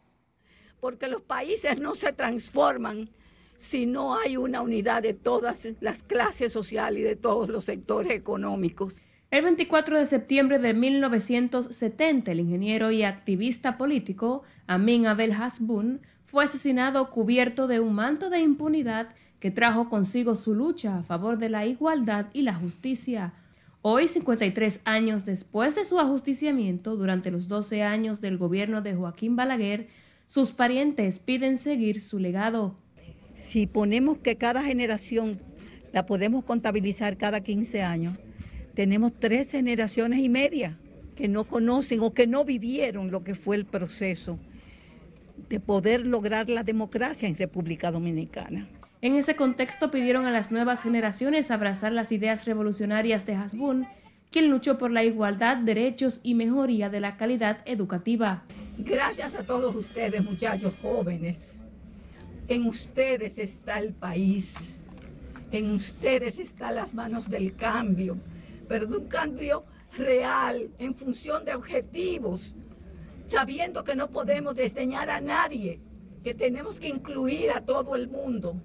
Porque 0.80 1.08
los 1.08 1.22
países 1.22 1.80
no 1.80 1.94
se 1.94 2.12
transforman 2.12 3.08
si 3.56 3.86
no 3.86 4.18
hay 4.18 4.36
una 4.36 4.60
unidad 4.60 5.00
de 5.00 5.14
todas 5.14 5.66
las 5.80 6.02
clases 6.02 6.52
sociales 6.52 7.00
y 7.00 7.04
de 7.04 7.16
todos 7.16 7.48
los 7.48 7.64
sectores 7.64 8.12
económicos. 8.12 9.00
El 9.30 9.44
24 9.44 9.98
de 9.98 10.06
septiembre 10.06 10.58
de 10.58 10.72
1970, 10.72 12.32
el 12.32 12.40
ingeniero 12.40 12.90
y 12.90 13.02
activista 13.02 13.76
político 13.76 14.42
Amin 14.66 15.06
Abel 15.06 15.32
Hasbun 15.32 16.00
fue 16.24 16.44
asesinado 16.44 17.10
cubierto 17.10 17.66
de 17.66 17.78
un 17.78 17.92
manto 17.92 18.30
de 18.30 18.40
impunidad 18.40 19.08
que 19.38 19.50
trajo 19.50 19.90
consigo 19.90 20.34
su 20.34 20.54
lucha 20.54 20.96
a 20.96 21.02
favor 21.02 21.36
de 21.36 21.50
la 21.50 21.66
igualdad 21.66 22.28
y 22.32 22.40
la 22.40 22.54
justicia. 22.54 23.34
Hoy, 23.82 24.08
53 24.08 24.80
años 24.86 25.26
después 25.26 25.74
de 25.74 25.84
su 25.84 25.98
ajusticiamiento 25.98 26.96
durante 26.96 27.30
los 27.30 27.48
12 27.48 27.82
años 27.82 28.22
del 28.22 28.38
gobierno 28.38 28.80
de 28.80 28.94
Joaquín 28.94 29.36
Balaguer, 29.36 29.88
sus 30.26 30.52
parientes 30.52 31.18
piden 31.18 31.58
seguir 31.58 32.00
su 32.00 32.18
legado. 32.18 32.76
Si 33.34 33.66
ponemos 33.66 34.16
que 34.16 34.36
cada 34.36 34.62
generación 34.62 35.38
la 35.92 36.06
podemos 36.06 36.44
contabilizar 36.44 37.18
cada 37.18 37.42
15 37.42 37.82
años, 37.82 38.18
tenemos 38.78 39.10
tres 39.18 39.50
generaciones 39.50 40.20
y 40.20 40.28
media 40.28 40.78
que 41.16 41.26
no 41.26 41.48
conocen 41.48 41.98
o 41.98 42.14
que 42.14 42.28
no 42.28 42.44
vivieron 42.44 43.10
lo 43.10 43.24
que 43.24 43.34
fue 43.34 43.56
el 43.56 43.64
proceso 43.64 44.38
de 45.48 45.58
poder 45.58 46.06
lograr 46.06 46.48
la 46.48 46.62
democracia 46.62 47.28
en 47.28 47.36
República 47.36 47.90
Dominicana. 47.90 48.68
En 49.02 49.16
ese 49.16 49.34
contexto 49.34 49.90
pidieron 49.90 50.26
a 50.26 50.30
las 50.30 50.52
nuevas 50.52 50.80
generaciones 50.80 51.50
abrazar 51.50 51.90
las 51.90 52.12
ideas 52.12 52.44
revolucionarias 52.44 53.26
de 53.26 53.34
Hasbun, 53.34 53.88
quien 54.30 54.48
luchó 54.48 54.78
por 54.78 54.92
la 54.92 55.02
igualdad, 55.02 55.56
derechos 55.56 56.20
y 56.22 56.36
mejoría 56.36 56.88
de 56.88 57.00
la 57.00 57.16
calidad 57.16 57.62
educativa. 57.64 58.44
Gracias 58.78 59.34
a 59.34 59.42
todos 59.42 59.74
ustedes, 59.74 60.22
muchachos 60.22 60.72
jóvenes. 60.80 61.64
En 62.46 62.64
ustedes 62.64 63.38
está 63.38 63.80
el 63.80 63.92
país. 63.92 64.78
En 65.50 65.72
ustedes 65.72 66.38
están 66.38 66.76
las 66.76 66.94
manos 66.94 67.28
del 67.28 67.56
cambio, 67.56 68.18
pero 68.68 68.86
de 68.86 68.96
un 68.98 69.08
cambio 69.08 69.64
real, 69.96 70.70
en 70.78 70.94
función 70.94 71.44
de 71.44 71.54
objetivos, 71.54 72.54
sabiendo 73.26 73.82
que 73.82 73.96
no 73.96 74.10
podemos 74.10 74.54
desdeñar 74.56 75.10
a 75.10 75.20
nadie, 75.20 75.80
que 76.22 76.34
tenemos 76.34 76.78
que 76.78 76.88
incluir 76.88 77.50
a 77.50 77.64
todo 77.64 77.96
el 77.96 78.08
mundo. 78.08 78.60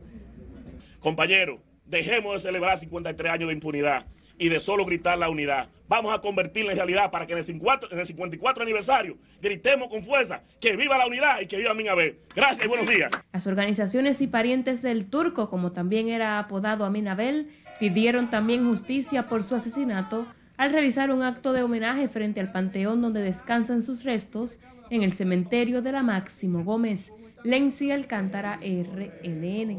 Compañeros, 0.99 1.59
dejemos 1.85 2.33
de 2.33 2.39
celebrar 2.39 2.77
53 2.77 3.31
años 3.31 3.47
de 3.47 3.53
impunidad 3.53 4.07
y 4.37 4.49
de 4.49 4.59
solo 4.59 4.85
gritar 4.85 5.17
la 5.17 5.29
unidad. 5.29 5.69
Vamos 5.93 6.11
a 6.11 6.19
convertirla 6.19 6.71
en 6.71 6.77
realidad 6.77 7.11
para 7.11 7.27
que 7.27 7.33
en 7.33 7.39
el 7.39 7.43
54, 7.43 7.91
en 7.91 7.99
el 7.99 8.05
54 8.05 8.63
aniversario 8.63 9.15
gritemos 9.39 9.89
con 9.89 10.01
fuerza 10.01 10.41
que 10.59 10.75
viva 10.75 10.97
la 10.97 11.05
unidad 11.05 11.39
y 11.39 11.45
que 11.45 11.57
viva 11.57 11.69
Aminabel. 11.71 12.17
Gracias 12.35 12.65
y 12.65 12.67
buenos 12.67 12.89
días. 12.89 13.11
Las 13.31 13.45
organizaciones 13.45 14.19
y 14.19 14.27
parientes 14.27 14.81
del 14.81 15.05
turco, 15.05 15.51
como 15.51 15.71
también 15.71 16.09
era 16.09 16.39
apodado 16.39 16.85
Aminabel, 16.85 17.51
pidieron 17.79 18.31
también 18.31 18.67
justicia 18.67 19.27
por 19.27 19.43
su 19.43 19.55
asesinato 19.55 20.25
al 20.57 20.71
realizar 20.71 21.11
un 21.11 21.21
acto 21.21 21.53
de 21.53 21.61
homenaje 21.61 22.07
frente 22.07 22.39
al 22.39 22.51
panteón 22.51 23.01
donde 23.01 23.21
descansan 23.21 23.83
sus 23.83 24.03
restos 24.03 24.59
en 24.89 25.03
el 25.03 25.13
cementerio 25.13 25.83
de 25.83 25.91
la 25.91 26.01
Máximo 26.01 26.63
Gómez. 26.63 27.11
Lenzi 27.43 27.91
Alcántara, 27.91 28.59
RNN. 28.63 29.77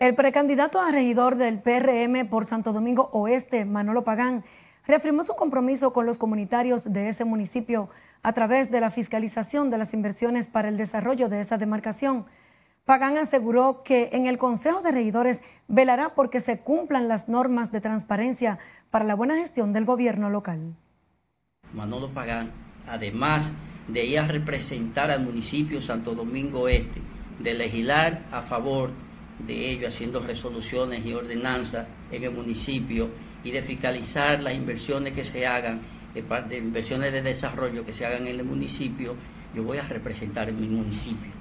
El 0.00 0.14
precandidato 0.14 0.80
a 0.80 0.90
regidor 0.90 1.36
del 1.36 1.60
PRM 1.60 2.28
por 2.28 2.44
Santo 2.44 2.72
Domingo 2.72 3.08
Oeste, 3.12 3.64
Manolo 3.64 4.04
Pagán, 4.04 4.44
reafirmó 4.86 5.22
su 5.22 5.34
compromiso 5.34 5.92
con 5.92 6.04
los 6.04 6.18
comunitarios 6.18 6.92
de 6.92 7.08
ese 7.08 7.24
municipio 7.24 7.88
a 8.22 8.32
través 8.32 8.70
de 8.70 8.80
la 8.80 8.90
fiscalización 8.90 9.70
de 9.70 9.78
las 9.78 9.94
inversiones 9.94 10.48
para 10.48 10.68
el 10.68 10.76
desarrollo 10.76 11.28
de 11.28 11.40
esa 11.40 11.56
demarcación. 11.56 12.26
Pagán 12.84 13.16
aseguró 13.16 13.82
que 13.82 14.10
en 14.12 14.26
el 14.26 14.38
Consejo 14.38 14.82
de 14.82 14.92
Regidores 14.92 15.40
velará 15.66 16.14
porque 16.14 16.40
se 16.40 16.60
cumplan 16.60 17.08
las 17.08 17.28
normas 17.28 17.72
de 17.72 17.80
transparencia 17.80 18.58
para 18.90 19.04
la 19.04 19.14
buena 19.14 19.36
gestión 19.36 19.72
del 19.72 19.86
gobierno 19.86 20.28
local. 20.28 20.76
Manolo 21.72 22.12
Pagán, 22.12 22.52
además 22.86 23.52
de 23.88 24.04
ir 24.04 24.18
a 24.18 24.26
representar 24.26 25.10
al 25.10 25.24
municipio 25.24 25.80
Santo 25.80 26.14
Domingo 26.14 26.68
Este, 26.68 27.00
de 27.38 27.54
legislar 27.54 28.22
a 28.30 28.42
favor 28.42 28.90
de 29.38 29.70
ello, 29.70 29.88
haciendo 29.88 30.20
resoluciones 30.20 31.04
y 31.04 31.12
ordenanzas 31.12 31.86
en 32.10 32.24
el 32.24 32.30
municipio 32.30 33.10
y 33.44 33.50
de 33.50 33.62
fiscalizar 33.62 34.42
las 34.42 34.54
inversiones 34.54 35.12
que 35.12 35.24
se 35.24 35.46
hagan, 35.46 35.80
eh, 36.14 36.24
de 36.48 36.56
inversiones 36.56 37.12
de 37.12 37.22
desarrollo 37.22 37.84
que 37.84 37.92
se 37.92 38.06
hagan 38.06 38.26
en 38.26 38.40
el 38.40 38.44
municipio, 38.44 39.14
yo 39.54 39.62
voy 39.62 39.78
a 39.78 39.82
representar 39.82 40.48
en 40.48 40.60
mi 40.60 40.68
municipio. 40.68 41.36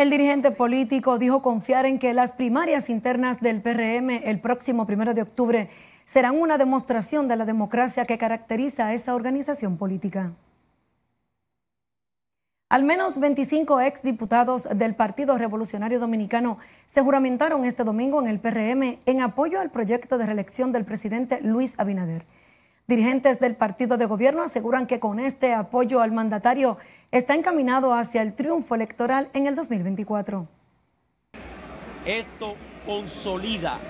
El 0.00 0.08
dirigente 0.08 0.50
político 0.50 1.18
dijo 1.18 1.42
confiar 1.42 1.84
en 1.84 1.98
que 1.98 2.14
las 2.14 2.32
primarias 2.32 2.88
internas 2.88 3.40
del 3.40 3.60
PRM 3.60 4.08
el 4.24 4.40
próximo 4.40 4.86
primero 4.86 5.12
de 5.12 5.20
octubre 5.20 5.68
serán 6.06 6.40
una 6.40 6.56
demostración 6.56 7.28
de 7.28 7.36
la 7.36 7.44
democracia 7.44 8.06
que 8.06 8.16
caracteriza 8.16 8.86
a 8.86 8.94
esa 8.94 9.14
organización 9.14 9.76
política. 9.76 10.32
Al 12.70 12.84
menos 12.84 13.18
25 13.18 13.80
exdiputados 13.80 14.68
del 14.72 14.94
Partido 14.94 15.36
Revolucionario 15.36 15.98
Dominicano 15.98 16.56
se 16.86 17.02
juramentaron 17.02 17.64
este 17.64 17.82
domingo 17.82 18.22
en 18.22 18.28
el 18.28 18.38
PRM 18.38 19.00
en 19.06 19.20
apoyo 19.22 19.58
al 19.60 19.72
proyecto 19.72 20.18
de 20.18 20.26
reelección 20.26 20.70
del 20.70 20.84
presidente 20.84 21.40
Luis 21.42 21.74
Abinader. 21.80 22.26
Dirigentes 22.86 23.40
del 23.40 23.56
partido 23.56 23.96
de 23.96 24.06
gobierno 24.06 24.42
aseguran 24.42 24.86
que 24.86 25.00
con 25.00 25.18
este 25.18 25.52
apoyo 25.52 26.00
al 26.00 26.12
mandatario 26.12 26.78
está 27.10 27.34
encaminado 27.34 27.92
hacia 27.92 28.22
el 28.22 28.34
triunfo 28.34 28.76
electoral 28.76 29.30
en 29.32 29.48
el 29.48 29.56
2024. 29.56 30.46
Esto 32.06 32.54
consolida 32.86 33.80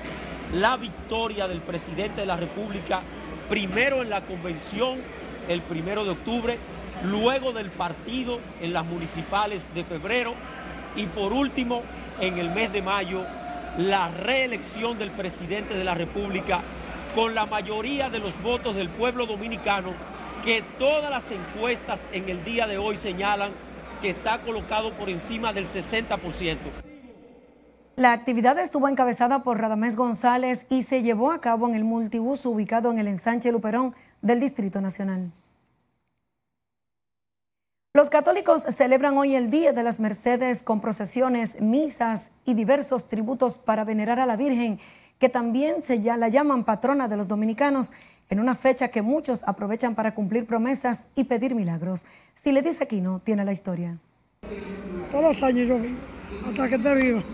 la 0.54 0.78
victoria 0.78 1.48
del 1.48 1.60
presidente 1.60 2.22
de 2.22 2.26
la 2.26 2.38
República, 2.38 3.02
primero 3.46 4.00
en 4.00 4.08
la 4.08 4.24
convención 4.24 5.02
el 5.48 5.60
primero 5.60 6.04
de 6.04 6.10
octubre 6.12 6.58
luego 7.02 7.52
del 7.52 7.70
partido 7.70 8.40
en 8.60 8.72
las 8.72 8.84
municipales 8.84 9.68
de 9.74 9.84
febrero 9.84 10.34
y 10.96 11.06
por 11.06 11.32
último, 11.32 11.82
en 12.20 12.38
el 12.38 12.50
mes 12.50 12.72
de 12.72 12.82
mayo, 12.82 13.24
la 13.78 14.08
reelección 14.08 14.98
del 14.98 15.10
presidente 15.10 15.74
de 15.74 15.84
la 15.84 15.94
República 15.94 16.60
con 17.14 17.34
la 17.34 17.46
mayoría 17.46 18.10
de 18.10 18.18
los 18.18 18.40
votos 18.42 18.74
del 18.74 18.88
pueblo 18.88 19.26
dominicano 19.26 19.92
que 20.44 20.62
todas 20.78 21.10
las 21.10 21.30
encuestas 21.30 22.06
en 22.12 22.28
el 22.28 22.44
día 22.44 22.66
de 22.66 22.78
hoy 22.78 22.96
señalan 22.96 23.52
que 24.00 24.10
está 24.10 24.40
colocado 24.42 24.92
por 24.94 25.10
encima 25.10 25.52
del 25.52 25.66
60%. 25.66 26.58
La 27.96 28.12
actividad 28.12 28.58
estuvo 28.58 28.88
encabezada 28.88 29.42
por 29.42 29.60
Radamés 29.60 29.96
González 29.96 30.66
y 30.70 30.84
se 30.84 31.02
llevó 31.02 31.32
a 31.32 31.40
cabo 31.40 31.68
en 31.68 31.74
el 31.74 31.84
multibús 31.84 32.46
ubicado 32.46 32.90
en 32.90 32.98
el 32.98 33.08
ensanche 33.08 33.52
Luperón 33.52 33.94
del 34.22 34.40
Distrito 34.40 34.80
Nacional. 34.80 35.32
Los 37.92 38.08
católicos 38.08 38.62
celebran 38.62 39.18
hoy 39.18 39.34
el 39.34 39.50
Día 39.50 39.72
de 39.72 39.82
las 39.82 39.98
Mercedes 39.98 40.62
con 40.62 40.80
procesiones, 40.80 41.60
misas 41.60 42.30
y 42.44 42.54
diversos 42.54 43.08
tributos 43.08 43.58
para 43.58 43.84
venerar 43.84 44.20
a 44.20 44.26
la 44.26 44.36
Virgen, 44.36 44.78
que 45.18 45.28
también 45.28 45.82
se 45.82 46.00
ya 46.00 46.16
la 46.16 46.28
llaman 46.28 46.62
patrona 46.62 47.08
de 47.08 47.16
los 47.16 47.26
dominicanos, 47.26 47.92
en 48.28 48.38
una 48.38 48.54
fecha 48.54 48.92
que 48.92 49.02
muchos 49.02 49.42
aprovechan 49.44 49.96
para 49.96 50.14
cumplir 50.14 50.46
promesas 50.46 51.08
y 51.16 51.24
pedir 51.24 51.56
milagros. 51.56 52.06
Si 52.36 52.52
le 52.52 52.62
dice 52.62 52.84
aquí 52.84 53.00
no, 53.00 53.18
tiene 53.18 53.44
la 53.44 53.50
historia. 53.50 53.98
Todos 55.10 55.24
los 55.24 55.42
años 55.42 55.66
yo 55.66 55.80
vi, 55.80 55.96
hasta 56.46 56.68
que 56.68 56.78
te 56.78 56.94
viva. 56.94 57.24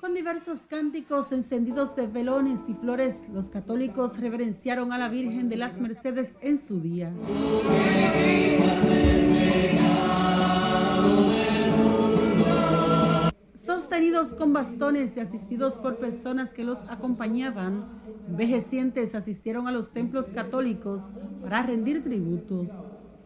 Con 0.00 0.14
diversos 0.14 0.60
cánticos 0.66 1.32
encendidos 1.32 1.94
de 1.96 2.06
velones 2.06 2.60
y 2.66 2.72
flores, 2.72 3.24
los 3.30 3.50
católicos 3.50 4.18
reverenciaron 4.18 4.90
a 4.94 4.96
la 4.96 5.10
Virgen 5.10 5.50
de 5.50 5.56
las 5.58 5.78
Mercedes 5.78 6.32
en 6.40 6.58
su 6.58 6.80
día. 6.80 7.12
Sostenidos 13.68 14.28
con 14.28 14.54
bastones 14.54 15.14
y 15.18 15.20
asistidos 15.20 15.74
por 15.74 15.98
personas 15.98 16.54
que 16.54 16.64
los 16.64 16.78
acompañaban, 16.88 17.84
envejecientes 18.26 19.14
asistieron 19.14 19.68
a 19.68 19.72
los 19.72 19.90
templos 19.90 20.24
católicos 20.34 21.02
para 21.42 21.64
rendir 21.64 22.02
tributos. 22.02 22.70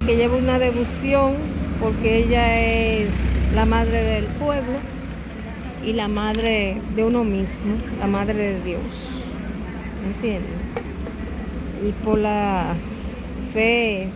Que 0.01 0.17
lleva 0.17 0.37
una 0.37 0.59
devoción 0.59 1.37
porque 1.81 2.25
ella 2.25 2.61
es 2.61 3.13
la 3.55 3.67
madre 3.67 4.03
del 4.03 4.27
pueblo 4.27 4.81
y 5.87 5.93
la 5.93 6.09
madre 6.09 6.83
de 6.97 7.05
uno 7.05 7.23
mismo, 7.23 7.77
la 8.01 8.09
madre 8.09 8.55
de 8.55 8.65
Dios. 8.65 9.23
¿Me 10.03 10.09
entienden? 10.09 10.59
Y 11.87 11.93
por 12.05 12.19
la 12.19 12.75
fe 13.53 14.11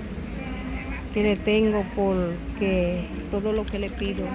que 1.15 1.23
le 1.23 1.37
tengo, 1.37 1.85
porque 1.95 3.07
todo 3.31 3.53
lo 3.53 3.65
que 3.65 3.79
le 3.79 3.91
pido 3.91 4.27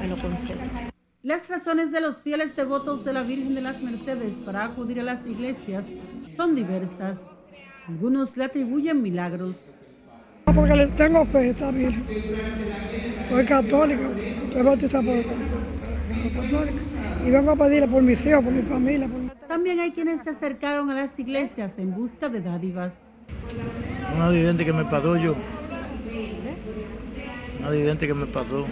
me 0.00 0.06
lo 0.06 0.16
concede. 0.18 0.91
Las 1.24 1.48
razones 1.48 1.92
de 1.92 2.00
los 2.00 2.16
fieles 2.16 2.56
devotos 2.56 3.04
de 3.04 3.12
la 3.12 3.22
Virgen 3.22 3.54
de 3.54 3.60
las 3.60 3.80
Mercedes 3.80 4.34
para 4.44 4.64
acudir 4.64 4.98
a 4.98 5.04
las 5.04 5.24
iglesias 5.24 5.84
son 6.28 6.56
diversas. 6.56 7.24
Algunos 7.86 8.36
le 8.36 8.42
atribuyen 8.42 9.00
milagros. 9.00 9.60
Porque 10.46 10.74
le 10.74 10.88
tengo 10.88 11.24
fe 11.26 11.38
a 11.38 11.42
esta 11.42 11.70
Virgen. 11.70 12.04
Soy 13.30 13.44
católico, 13.44 14.02
estoy 14.46 14.62
bautizado 14.62 15.04
por 15.04 16.42
católica 16.42 16.82
y 17.24 17.30
vengo 17.30 17.50
a 17.52 17.56
pedirle 17.56 17.86
por 17.86 18.02
mis 18.02 18.26
hijos, 18.26 18.42
por 18.42 18.52
mi 18.52 18.62
familia. 18.62 19.08
También 19.46 19.78
hay 19.78 19.92
quienes 19.92 20.22
se 20.22 20.30
acercaron 20.30 20.90
a 20.90 20.94
las 20.94 21.16
iglesias 21.20 21.78
en 21.78 21.94
busca 21.94 22.28
de 22.28 22.40
dádivas. 22.40 22.96
Un 24.16 24.22
accidente 24.22 24.64
que 24.64 24.72
me 24.72 24.84
pasó 24.86 25.16
yo. 25.16 25.36
Un 27.60 27.64
accidente 27.64 28.08
que 28.08 28.14
me 28.14 28.26
pasó. 28.26 28.66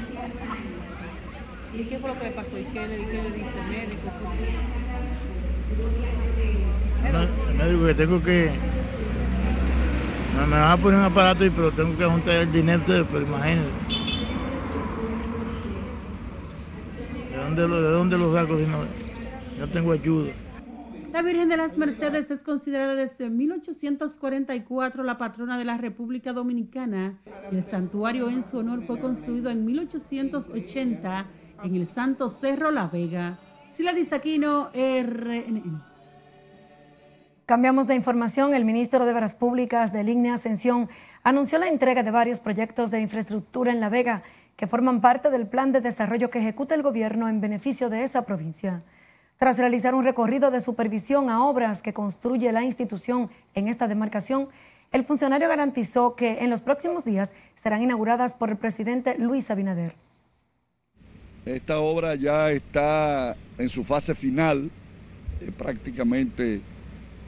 ¿Y 1.72 1.84
qué 1.84 1.98
fue 1.98 2.10
lo 2.10 2.18
que 2.18 2.24
le 2.24 2.30
pasó? 2.32 2.58
¿Y 2.58 2.64
qué 2.64 2.88
le, 2.88 2.96
qué 2.96 3.22
le 3.22 3.30
dice 3.30 3.50
el 3.60 3.70
médico? 3.70 4.10
El 7.06 7.54
médico 7.56 7.86
que 7.86 7.94
tengo 7.94 8.22
que... 8.22 8.50
Me, 10.36 10.46
me 10.46 10.52
van 10.52 10.70
a 10.72 10.76
poner 10.76 10.98
un 10.98 11.04
aparato, 11.04 11.44
y 11.44 11.50
pero 11.50 11.70
tengo 11.70 11.96
que 11.96 12.04
juntar 12.04 12.36
el 12.36 12.52
dinero, 12.52 12.82
pero 12.86 13.22
imagínate. 13.22 13.68
¿De 17.30 17.36
dónde 17.36 17.68
lo, 17.68 17.82
de 17.82 17.90
dónde 17.90 18.18
lo 18.18 18.32
saco 18.32 18.58
si 18.58 18.66
no, 18.66 18.78
no 19.58 19.68
tengo 19.68 19.92
ayuda? 19.92 20.32
La 21.12 21.22
Virgen 21.22 21.48
de 21.48 21.56
las 21.56 21.76
Mercedes 21.76 22.30
es 22.30 22.44
considerada 22.44 22.94
desde 22.94 23.28
1844 23.30 25.02
la 25.02 25.18
patrona 25.18 25.58
de 25.58 25.64
la 25.64 25.76
República 25.76 26.32
Dominicana 26.32 27.18
y 27.50 27.56
el 27.56 27.64
santuario 27.64 28.30
en 28.30 28.44
su 28.44 28.58
honor 28.58 28.84
fue 28.86 29.00
construido 29.00 29.50
en 29.50 29.64
1880 29.64 31.26
en 31.62 31.74
el 31.74 31.86
Santo 31.86 32.28
Cerro 32.30 32.70
La 32.70 32.86
Vega. 32.86 33.38
Sila 33.70 33.92
Disaquino, 33.92 34.70
RNN. 34.74 35.82
Cambiamos 37.46 37.86
de 37.86 37.94
información. 37.94 38.54
El 38.54 38.64
ministro 38.64 39.04
de 39.04 39.12
Obras 39.12 39.36
Públicas 39.36 39.92
de 39.92 40.04
Línea 40.04 40.34
Ascensión 40.34 40.88
anunció 41.22 41.58
la 41.58 41.68
entrega 41.68 42.02
de 42.02 42.10
varios 42.10 42.40
proyectos 42.40 42.90
de 42.90 43.00
infraestructura 43.00 43.72
en 43.72 43.80
La 43.80 43.88
Vega 43.88 44.22
que 44.56 44.66
forman 44.66 45.00
parte 45.00 45.30
del 45.30 45.46
plan 45.46 45.72
de 45.72 45.80
desarrollo 45.80 46.30
que 46.30 46.38
ejecuta 46.38 46.74
el 46.74 46.82
gobierno 46.82 47.28
en 47.28 47.40
beneficio 47.40 47.88
de 47.88 48.04
esa 48.04 48.24
provincia. 48.24 48.82
Tras 49.36 49.58
realizar 49.58 49.94
un 49.94 50.04
recorrido 50.04 50.50
de 50.50 50.60
supervisión 50.60 51.30
a 51.30 51.44
obras 51.44 51.80
que 51.82 51.94
construye 51.94 52.52
la 52.52 52.62
institución 52.62 53.30
en 53.54 53.68
esta 53.68 53.88
demarcación, 53.88 54.48
el 54.92 55.04
funcionario 55.04 55.48
garantizó 55.48 56.14
que 56.14 56.40
en 56.40 56.50
los 56.50 56.60
próximos 56.60 57.04
días 57.04 57.34
serán 57.54 57.82
inauguradas 57.82 58.34
por 58.34 58.50
el 58.50 58.58
presidente 58.58 59.18
Luis 59.18 59.50
Abinader. 59.50 59.94
Esta 61.46 61.78
obra 61.78 62.14
ya 62.16 62.50
está 62.50 63.34
en 63.56 63.68
su 63.70 63.82
fase 63.82 64.14
final, 64.14 64.70
eh, 65.40 65.50
prácticamente 65.56 66.60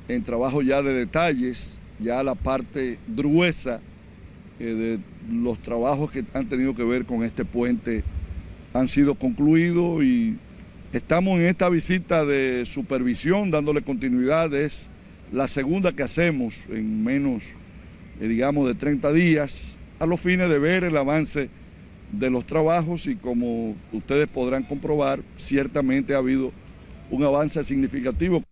en 0.09 0.23
trabajo 0.23 0.63
ya 0.63 0.83
de 0.83 0.93
detalles. 0.93 1.79
ya 1.99 2.23
la 2.25 2.35
parte 2.35 2.99
gruesa 3.07 3.81
eh, 4.59 4.65
de 4.65 4.99
los 5.33 5.61
trabajos 5.61 6.11
que 6.11 6.25
han 6.35 6.49
tenido 6.49 6.75
que 6.75 6.83
ver 6.83 7.05
con 7.05 7.23
este 7.23 7.45
puente 7.45 8.03
han 8.75 8.89
sido 8.89 9.15
concluidos 9.15 10.03
y 10.03 10.37
estamos 10.93 11.39
en 11.39 11.47
esta 11.47 11.69
visita 11.69 12.25
de 12.25 12.65
supervisión 12.67 13.51
dándole 13.51 13.83
continuidad. 13.83 14.53
Es 14.53 14.89
la 15.33 15.47
segunda 15.49 15.93
que 15.93 16.03
hacemos 16.03 16.65
en 16.71 17.05
menos, 17.05 17.45
eh, 18.21 18.27
digamos, 18.27 18.67
de 18.67 18.75
30 18.75 19.13
días 19.13 19.77
a 20.01 20.07
los 20.07 20.21
fines 20.21 20.49
de 20.49 20.59
ver 20.59 20.85
el 20.85 20.97
avance 20.97 21.49
de 22.13 22.31
los 22.31 22.47
trabajos 22.47 23.07
y 23.07 23.17
como 23.17 23.75
ustedes 23.93 24.29
podrán 24.29 24.63
comprobar, 24.63 25.21
ciertamente 25.37 26.15
ha 26.15 26.19
habido 26.19 26.53
un 27.11 27.25
avance 27.25 27.63
significativo. 27.65 28.43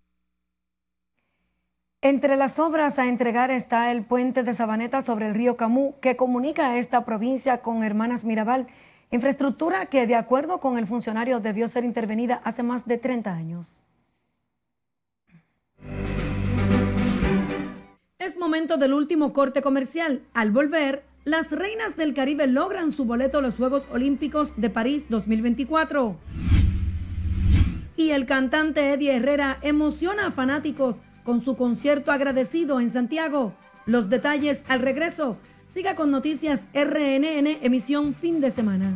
Entre 2.02 2.36
las 2.36 2.58
obras 2.58 2.98
a 2.98 3.08
entregar 3.08 3.50
está 3.50 3.92
el 3.92 4.04
puente 4.04 4.42
de 4.42 4.54
Sabaneta 4.54 5.02
sobre 5.02 5.28
el 5.28 5.34
río 5.34 5.58
Camú, 5.58 5.94
que 6.00 6.16
comunica 6.16 6.70
a 6.70 6.78
esta 6.78 7.04
provincia 7.04 7.60
con 7.60 7.84
Hermanas 7.84 8.24
Mirabal, 8.24 8.68
infraestructura 9.10 9.86
que 9.86 10.06
de 10.06 10.14
acuerdo 10.14 10.60
con 10.60 10.78
el 10.78 10.86
funcionario 10.86 11.40
debió 11.40 11.68
ser 11.68 11.84
intervenida 11.84 12.40
hace 12.42 12.62
más 12.62 12.86
de 12.86 12.96
30 12.96 13.34
años. 13.34 13.84
Es 18.18 18.38
momento 18.38 18.78
del 18.78 18.94
último 18.94 19.34
corte 19.34 19.60
comercial. 19.60 20.22
Al 20.32 20.50
volver, 20.50 21.04
las 21.24 21.50
reinas 21.50 21.96
del 21.96 22.14
Caribe 22.14 22.46
logran 22.46 22.92
su 22.92 23.04
boleto 23.04 23.38
a 23.38 23.42
los 23.42 23.56
Juegos 23.56 23.84
Olímpicos 23.92 24.54
de 24.56 24.70
París 24.70 25.04
2024. 25.08 26.16
Y 27.96 28.10
el 28.10 28.24
cantante 28.24 28.92
Eddie 28.92 29.16
Herrera 29.16 29.58
emociona 29.62 30.28
a 30.28 30.32
fanáticos 30.32 30.96
con 31.22 31.42
su 31.42 31.56
concierto 31.56 32.10
agradecido 32.10 32.80
en 32.80 32.90
Santiago. 32.90 33.52
Los 33.84 34.08
detalles 34.08 34.62
al 34.68 34.80
regreso. 34.80 35.36
Siga 35.66 35.94
con 35.94 36.10
Noticias 36.10 36.62
RNN, 36.72 37.58
emisión 37.62 38.14
fin 38.14 38.40
de 38.40 38.50
semana. 38.50 38.94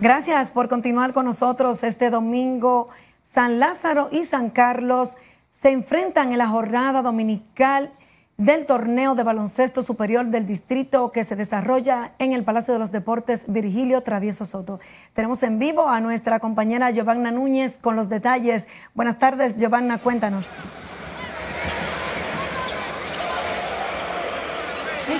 Gracias 0.00 0.50
por 0.50 0.70
continuar 0.70 1.12
con 1.12 1.26
nosotros 1.26 1.82
este 1.84 2.08
domingo. 2.08 2.88
San 3.22 3.60
Lázaro 3.60 4.08
y 4.10 4.24
San 4.24 4.48
Carlos 4.48 5.18
se 5.50 5.72
enfrentan 5.72 6.32
en 6.32 6.38
la 6.38 6.48
jornada 6.48 7.02
dominical 7.02 7.92
del 8.38 8.64
torneo 8.64 9.14
de 9.14 9.24
baloncesto 9.24 9.82
superior 9.82 10.24
del 10.24 10.46
distrito 10.46 11.10
que 11.12 11.24
se 11.24 11.36
desarrolla 11.36 12.14
en 12.18 12.32
el 12.32 12.44
Palacio 12.44 12.72
de 12.72 12.80
los 12.80 12.92
Deportes 12.92 13.44
Virgilio 13.46 14.02
Travieso 14.02 14.46
Soto. 14.46 14.80
Tenemos 15.12 15.42
en 15.42 15.58
vivo 15.58 15.86
a 15.86 16.00
nuestra 16.00 16.40
compañera 16.40 16.90
Giovanna 16.90 17.30
Núñez 17.30 17.78
con 17.78 17.94
los 17.94 18.08
detalles. 18.08 18.68
Buenas 18.94 19.18
tardes, 19.18 19.58
Giovanna, 19.58 19.98
cuéntanos. 19.98 20.54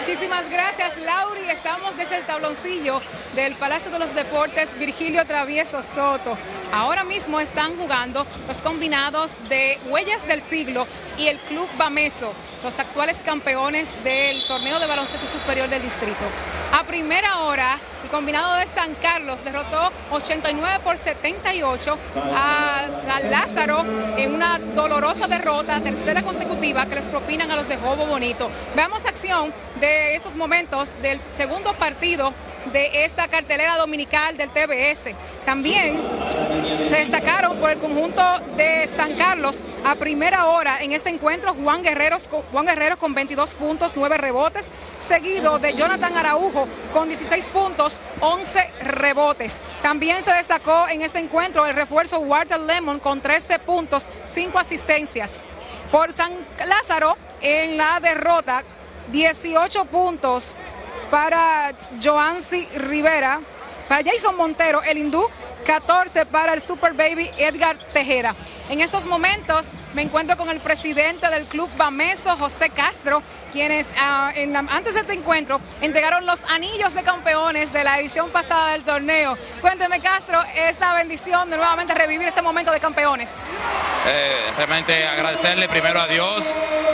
Muchísimas 0.01 0.49
gracias, 0.49 0.97
Lauri. 0.97 1.51
Estamos 1.51 1.95
desde 1.95 2.17
el 2.17 2.25
tabloncillo 2.25 3.03
del 3.35 3.55
Palacio 3.57 3.91
de 3.91 3.99
los 3.99 4.15
Deportes 4.15 4.77
Virgilio 4.79 5.27
Travieso 5.27 5.83
Soto. 5.83 6.39
Ahora 6.73 7.05
mismo 7.05 7.39
están 7.39 7.77
jugando 7.77 8.27
los 8.49 8.63
combinados 8.63 9.37
de 9.51 9.79
Huellas 9.91 10.27
del 10.27 10.41
Siglo 10.41 10.87
y 11.19 11.27
el 11.27 11.39
Club 11.41 11.69
Bameso, 11.77 12.33
los 12.65 12.79
actuales 12.79 13.19
campeones 13.19 13.95
del 14.03 14.43
torneo 14.47 14.81
de 14.81 14.87
baloncesto 14.87 15.27
superior 15.27 15.69
del 15.69 15.83
distrito. 15.83 16.25
A 16.73 16.85
primera 16.85 17.41
hora, 17.41 17.79
el 18.03 18.09
combinado 18.09 18.55
de 18.57 18.67
San 18.67 18.95
Carlos 18.95 19.45
derrotó 19.45 19.93
89 20.11 20.81
por 20.83 20.97
78 20.97 21.99
a 22.35 22.89
San 23.03 23.31
Lázaro 23.31 23.85
en 24.17 24.35
una 24.35 24.59
dolorosa 24.59 25.27
derrota, 25.27 25.81
tercera 25.81 26.23
consecutiva 26.23 26.87
que 26.87 26.95
les 26.95 27.09
propinan 27.09 27.51
a 27.51 27.57
los 27.57 27.69
de 27.69 27.77
Jobo 27.77 28.07
Bonito. 28.07 28.51
Veamos 28.75 29.05
acción 29.05 29.53
de 29.81 29.90
estos 29.91 30.37
momentos 30.37 30.93
del 31.03 31.21
segundo 31.33 31.75
partido 31.75 32.33
de 32.73 33.05
esta 33.05 33.29
cartelera 33.29 33.77
dominical 33.77 34.37
del 34.37 34.51
TBS. 34.51 35.15
También 35.45 36.01
se 36.85 36.97
destacaron 36.97 37.59
por 37.59 37.71
el 37.71 37.79
conjunto 37.79 38.23
de 38.57 38.87
San 38.87 39.17
Carlos 39.17 39.61
a 39.85 39.95
primera 39.95 40.47
hora 40.47 40.83
en 40.83 40.93
este 40.93 41.11
encuentro 41.11 41.55
Juan 41.55 41.83
Guerrero, 41.83 42.17
Juan 42.53 42.67
Guerrero 42.67 42.99
con 42.99 43.15
22 43.15 43.55
puntos, 43.55 43.93
9 43.97 44.19
rebotes, 44.19 44.69
seguido 44.99 45.59
de 45.59 45.75
Jonathan 45.75 46.17
Araujo 46.17 46.69
con 46.93 47.09
16 47.09 47.51
puntos, 47.51 48.01
11 48.21 48.71
rebotes. 48.83 49.61
También 49.83 50.23
se 50.23 50.33
destacó 50.33 50.87
en 50.89 51.03
este 51.03 51.19
encuentro 51.19 51.67
el 51.67 51.75
refuerzo 51.75 52.21
Walter 52.21 52.61
Lemon 52.61 53.01
con 53.01 53.21
13 53.21 53.59
puntos, 53.61 54.09
5 54.27 54.59
asistencias. 54.59 55.45
Por 55.91 56.13
San 56.13 56.33
Lázaro, 56.67 57.17
en 57.41 57.77
la 57.77 57.99
derrota, 58.01 58.63
18 59.11 59.85
puntos 59.87 60.57
para 61.11 61.73
Joansi 62.03 62.67
Rivera, 62.75 63.41
para 63.89 64.09
Jason 64.09 64.37
Montero, 64.37 64.83
el 64.83 64.99
hindú, 64.99 65.27
14 65.67 66.27
para 66.27 66.55
el 66.55 66.61
Super 66.61 66.93
Baby 66.93 67.31
Edgar 67.39 67.77
Tejera. 67.93 68.35
En 68.69 68.81
estos 68.81 69.07
momentos 69.07 69.67
me 69.95 70.03
encuentro 70.03 70.37
con 70.37 70.49
el 70.49 70.61
presidente 70.61 71.29
del 71.29 71.47
Club 71.47 71.69
Bameso, 71.77 72.37
José 72.37 72.71
Castro, 72.71 73.23
quienes 73.53 73.91
ah, 73.99 74.33
antes 74.69 74.95
de 74.95 75.01
este 75.01 75.15
encuentro 75.15 75.61
entregaron 75.81 76.25
los 76.27 76.41
anillos 76.45 76.95
de 76.95 77.03
campeones 77.03 77.73
de 77.73 77.85
la 77.85 77.99
edición 77.99 78.31
pasada 78.31 78.73
del 78.73 78.83
torneo. 78.83 79.37
Cuénteme, 79.61 80.01
Castro, 80.01 80.41
esta 80.55 80.95
bendición 80.95 81.51
de 81.51 81.57
nuevamente 81.57 81.95
revivir 81.95 82.29
ese 82.29 82.43
momento 82.43 82.71
de 82.71 82.81
campeones. 82.81 83.31
Eh, 84.07 84.53
realmente 84.57 85.07
agradecerle 85.07 85.69
primero 85.69 86.01
a 86.01 86.07
Dios 86.07 86.45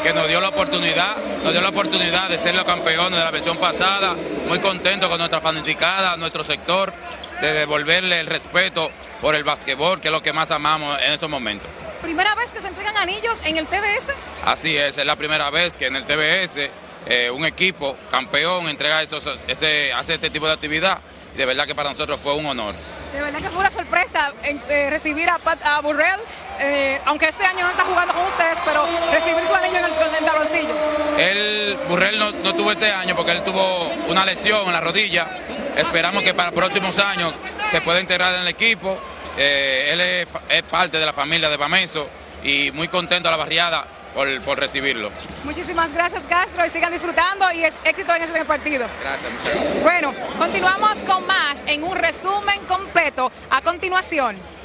que 0.02 0.12
nos 0.12 0.28
dio 0.28 0.40
la 0.40 0.48
oportunidad, 0.48 1.16
nos 1.42 1.52
dio 1.52 1.60
la 1.60 1.68
oportunidad 1.68 2.28
de 2.28 2.38
ser 2.38 2.54
los 2.54 2.64
campeones 2.64 3.18
de 3.18 3.24
la 3.24 3.30
versión 3.30 3.58
pasada. 3.58 4.16
Muy 4.48 4.60
contento 4.60 5.08
con 5.08 5.18
nuestra 5.18 5.40
fanaticada, 5.40 6.16
nuestro 6.16 6.42
sector 6.44 6.92
de 7.40 7.52
devolverle 7.52 8.20
el 8.20 8.26
respeto 8.26 8.90
por 9.20 9.34
el 9.34 9.44
basquetbol, 9.44 10.00
que 10.00 10.08
es 10.08 10.12
lo 10.12 10.22
que 10.22 10.32
más 10.32 10.50
amamos 10.50 10.98
en 11.02 11.12
estos 11.12 11.28
momentos. 11.28 11.68
¿Primera 12.02 12.34
vez 12.34 12.50
que 12.50 12.60
se 12.60 12.68
entregan 12.68 12.96
anillos 12.96 13.38
en 13.44 13.56
el 13.56 13.66
TBS? 13.66 14.12
Así 14.44 14.76
es, 14.76 14.98
es 14.98 15.06
la 15.06 15.16
primera 15.16 15.50
vez 15.50 15.76
que 15.76 15.86
en 15.86 15.96
el 15.96 16.04
TBS 16.04 16.70
eh, 17.06 17.30
un 17.30 17.44
equipo 17.44 17.96
campeón 18.10 18.68
entrega 18.68 19.02
estos, 19.02 19.28
ese, 19.46 19.92
hace 19.92 20.14
este 20.14 20.30
tipo 20.30 20.46
de 20.46 20.52
actividad. 20.52 20.98
De 21.36 21.44
verdad 21.44 21.66
que 21.66 21.74
para 21.74 21.90
nosotros 21.90 22.18
fue 22.22 22.34
un 22.34 22.46
honor. 22.46 22.74
De 23.12 23.20
verdad 23.20 23.40
que 23.40 23.50
fue 23.50 23.60
una 23.60 23.70
sorpresa 23.70 24.32
eh, 24.42 24.88
recibir 24.88 25.28
a, 25.28 25.38
a 25.64 25.80
Burrell, 25.82 26.20
eh, 26.58 26.98
aunque 27.04 27.28
este 27.28 27.44
año 27.44 27.64
no 27.64 27.70
está 27.70 27.84
jugando 27.84 28.14
con 28.14 28.24
ustedes, 28.24 28.58
pero 28.64 28.86
recibir 29.12 29.44
su 29.44 29.54
anillo 29.54 29.78
en 29.78 29.84
el, 29.84 29.92
en 29.92 30.14
el 30.24 31.20
Él, 31.20 31.78
Burrell 31.88 32.18
no, 32.18 32.32
no 32.32 32.54
tuvo 32.54 32.72
este 32.72 32.90
año 32.90 33.14
porque 33.14 33.32
él 33.32 33.42
tuvo 33.44 33.90
una 34.08 34.24
lesión 34.24 34.66
en 34.66 34.72
la 34.72 34.80
rodilla 34.80 35.28
Esperamos 35.76 36.22
que 36.22 36.34
para 36.34 36.50
próximos 36.50 36.98
años 36.98 37.34
se 37.70 37.80
pueda 37.80 38.00
integrar 38.00 38.34
en 38.34 38.40
el 38.40 38.48
equipo. 38.48 38.98
Eh, 39.36 39.90
él 39.92 40.00
es, 40.00 40.62
parte 40.64 40.98
de 40.98 41.04
la 41.04 41.12
familia 41.12 41.50
de 41.50 41.56
Bameso 41.56 42.08
y 42.42 42.70
muy 42.72 42.88
contento 42.88 43.28
a 43.28 43.30
la 43.30 43.36
barriada 43.36 43.86
por, 44.14 44.58
recibirlo. 44.58 45.10
Muchísimas 45.44 45.92
gracias 45.92 46.22
Castro 46.24 46.64
y 46.64 46.70
sigan 46.70 46.90
disfrutando 46.90 47.52
y 47.52 47.64
éxito 47.64 48.14
en 48.14 48.22
ese 48.22 48.44
partido. 48.46 48.86
Gracias, 49.02 49.30
muchas 49.30 49.54
gracias. 49.54 49.82
Bueno, 49.82 50.14
continuamos 50.38 50.98
con 51.02 51.26
más 51.26 51.62
en 51.66 51.84
un 51.84 51.94
resumen 51.94 52.64
completo 52.66 53.30
a 53.50 53.60
continuación 53.60 54.55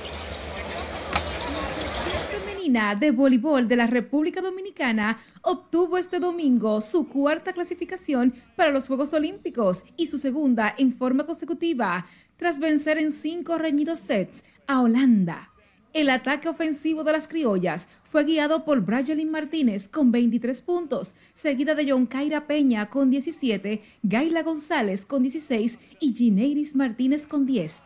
de 2.71 3.11
voleibol 3.11 3.67
de 3.67 3.75
la 3.75 3.85
República 3.85 4.39
Dominicana 4.39 5.17
obtuvo 5.41 5.97
este 5.97 6.19
domingo 6.19 6.79
su 6.79 7.05
cuarta 7.05 7.51
clasificación 7.51 8.33
para 8.55 8.71
los 8.71 8.87
Juegos 8.87 9.13
Olímpicos 9.13 9.83
y 9.97 10.07
su 10.07 10.17
segunda 10.17 10.73
en 10.77 10.93
forma 10.93 11.25
consecutiva, 11.25 12.05
tras 12.37 12.59
vencer 12.59 12.97
en 12.97 13.11
cinco 13.11 13.57
reñidos 13.57 13.99
sets 13.99 14.45
a 14.67 14.81
Holanda. 14.81 15.49
El 15.91 16.09
ataque 16.09 16.47
ofensivo 16.47 17.03
de 17.03 17.11
las 17.11 17.27
criollas 17.27 17.89
fue 18.03 18.23
guiado 18.23 18.63
por 18.63 18.79
Brayelin 18.79 19.29
Martínez 19.29 19.89
con 19.89 20.13
23 20.13 20.61
puntos, 20.61 21.15
seguida 21.33 21.75
de 21.75 21.91
John 21.91 22.05
Kaira 22.05 22.47
Peña 22.47 22.89
con 22.89 23.09
17, 23.09 23.81
Gaila 24.01 24.43
González 24.43 25.05
con 25.05 25.23
16 25.23 25.77
y 25.99 26.13
Gineiris 26.13 26.77
Martínez 26.77 27.27
con 27.27 27.45
10. 27.45 27.83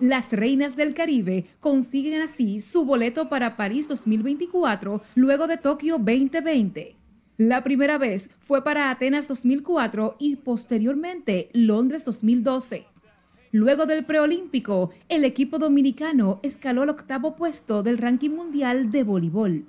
Las 0.00 0.32
Reinas 0.32 0.76
del 0.76 0.94
Caribe 0.94 1.44
consiguen 1.60 2.22
así 2.22 2.62
su 2.62 2.86
boleto 2.86 3.28
para 3.28 3.58
París 3.58 3.86
2024 3.86 5.02
luego 5.14 5.46
de 5.46 5.58
Tokio 5.58 5.98
2020. 5.98 6.96
La 7.36 7.62
primera 7.62 7.98
vez 7.98 8.30
fue 8.40 8.64
para 8.64 8.90
Atenas 8.90 9.28
2004 9.28 10.16
y 10.18 10.36
posteriormente 10.36 11.50
Londres 11.52 12.06
2012. 12.06 12.86
Luego 13.52 13.84
del 13.84 14.06
preolímpico, 14.06 14.90
el 15.10 15.26
equipo 15.26 15.58
dominicano 15.58 16.40
escaló 16.42 16.80
al 16.80 16.88
octavo 16.88 17.36
puesto 17.36 17.82
del 17.82 17.98
ranking 17.98 18.30
mundial 18.30 18.90
de 18.90 19.02
voleibol. 19.02 19.66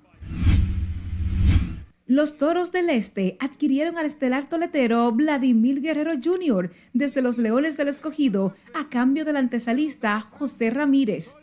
Los 2.12 2.38
Toros 2.38 2.74
del 2.74 2.90
Este 2.90 3.38
adquirieron 3.40 3.98
al 3.98 4.06
estelar 4.06 4.50
toletero 4.50 5.14
Vladimir 5.14 5.80
Guerrero 5.80 6.12
Jr. 6.22 6.70
desde 6.92 7.22
los 7.22 7.38
Leones 7.38 7.78
del 7.78 7.88
Escogido 7.88 8.54
a 8.74 8.90
cambio 8.90 9.24
del 9.24 9.38
antesalista 9.38 10.20
José 10.20 10.72
Ramírez. 10.72 11.38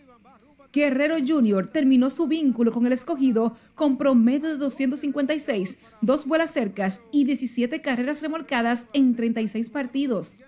Guerrero 0.70 1.16
Jr. 1.26 1.70
terminó 1.70 2.10
su 2.10 2.26
vínculo 2.26 2.70
con 2.70 2.84
el 2.84 2.92
escogido 2.92 3.56
con 3.74 3.96
promedio 3.96 4.50
de 4.50 4.56
256, 4.58 5.78
dos 6.02 6.26
vuelas 6.26 6.50
cercas 6.50 7.00
y 7.12 7.24
17 7.24 7.80
carreras 7.80 8.20
remolcadas 8.20 8.88
en 8.92 9.14
36 9.14 9.70
partidos. 9.70 10.40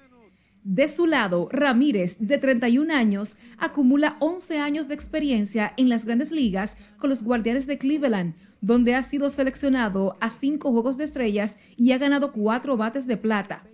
De 0.63 0.89
su 0.89 1.07
lado, 1.07 1.49
Ramírez, 1.51 2.19
de 2.19 2.37
31 2.37 2.93
años, 2.93 3.39
acumula 3.57 4.19
11 4.21 4.59
años 4.59 4.89
de 4.89 4.95
experiencia 4.95 5.73
en 5.79 5.89
las 5.89 6.05
grandes 6.05 6.31
ligas 6.31 6.77
con 6.99 7.09
los 7.09 7.23
Guardianes 7.23 7.67
de 7.67 7.79
Cleveland, 7.79 8.35
donde 8.61 8.95
ha 8.95 9.03
sido 9.03 9.31
seleccionado 9.31 10.17
a 10.21 10.31
cinco 10.31 10.71
Juegos 10.71 10.97
de 10.97 11.05
Estrellas 11.05 11.59
y 11.77 11.93
ha 11.93 11.99
ganado 11.99 12.33
cuatro 12.33 12.77
bates 12.77 13.07
de 13.07 13.17
plata. 13.17 13.65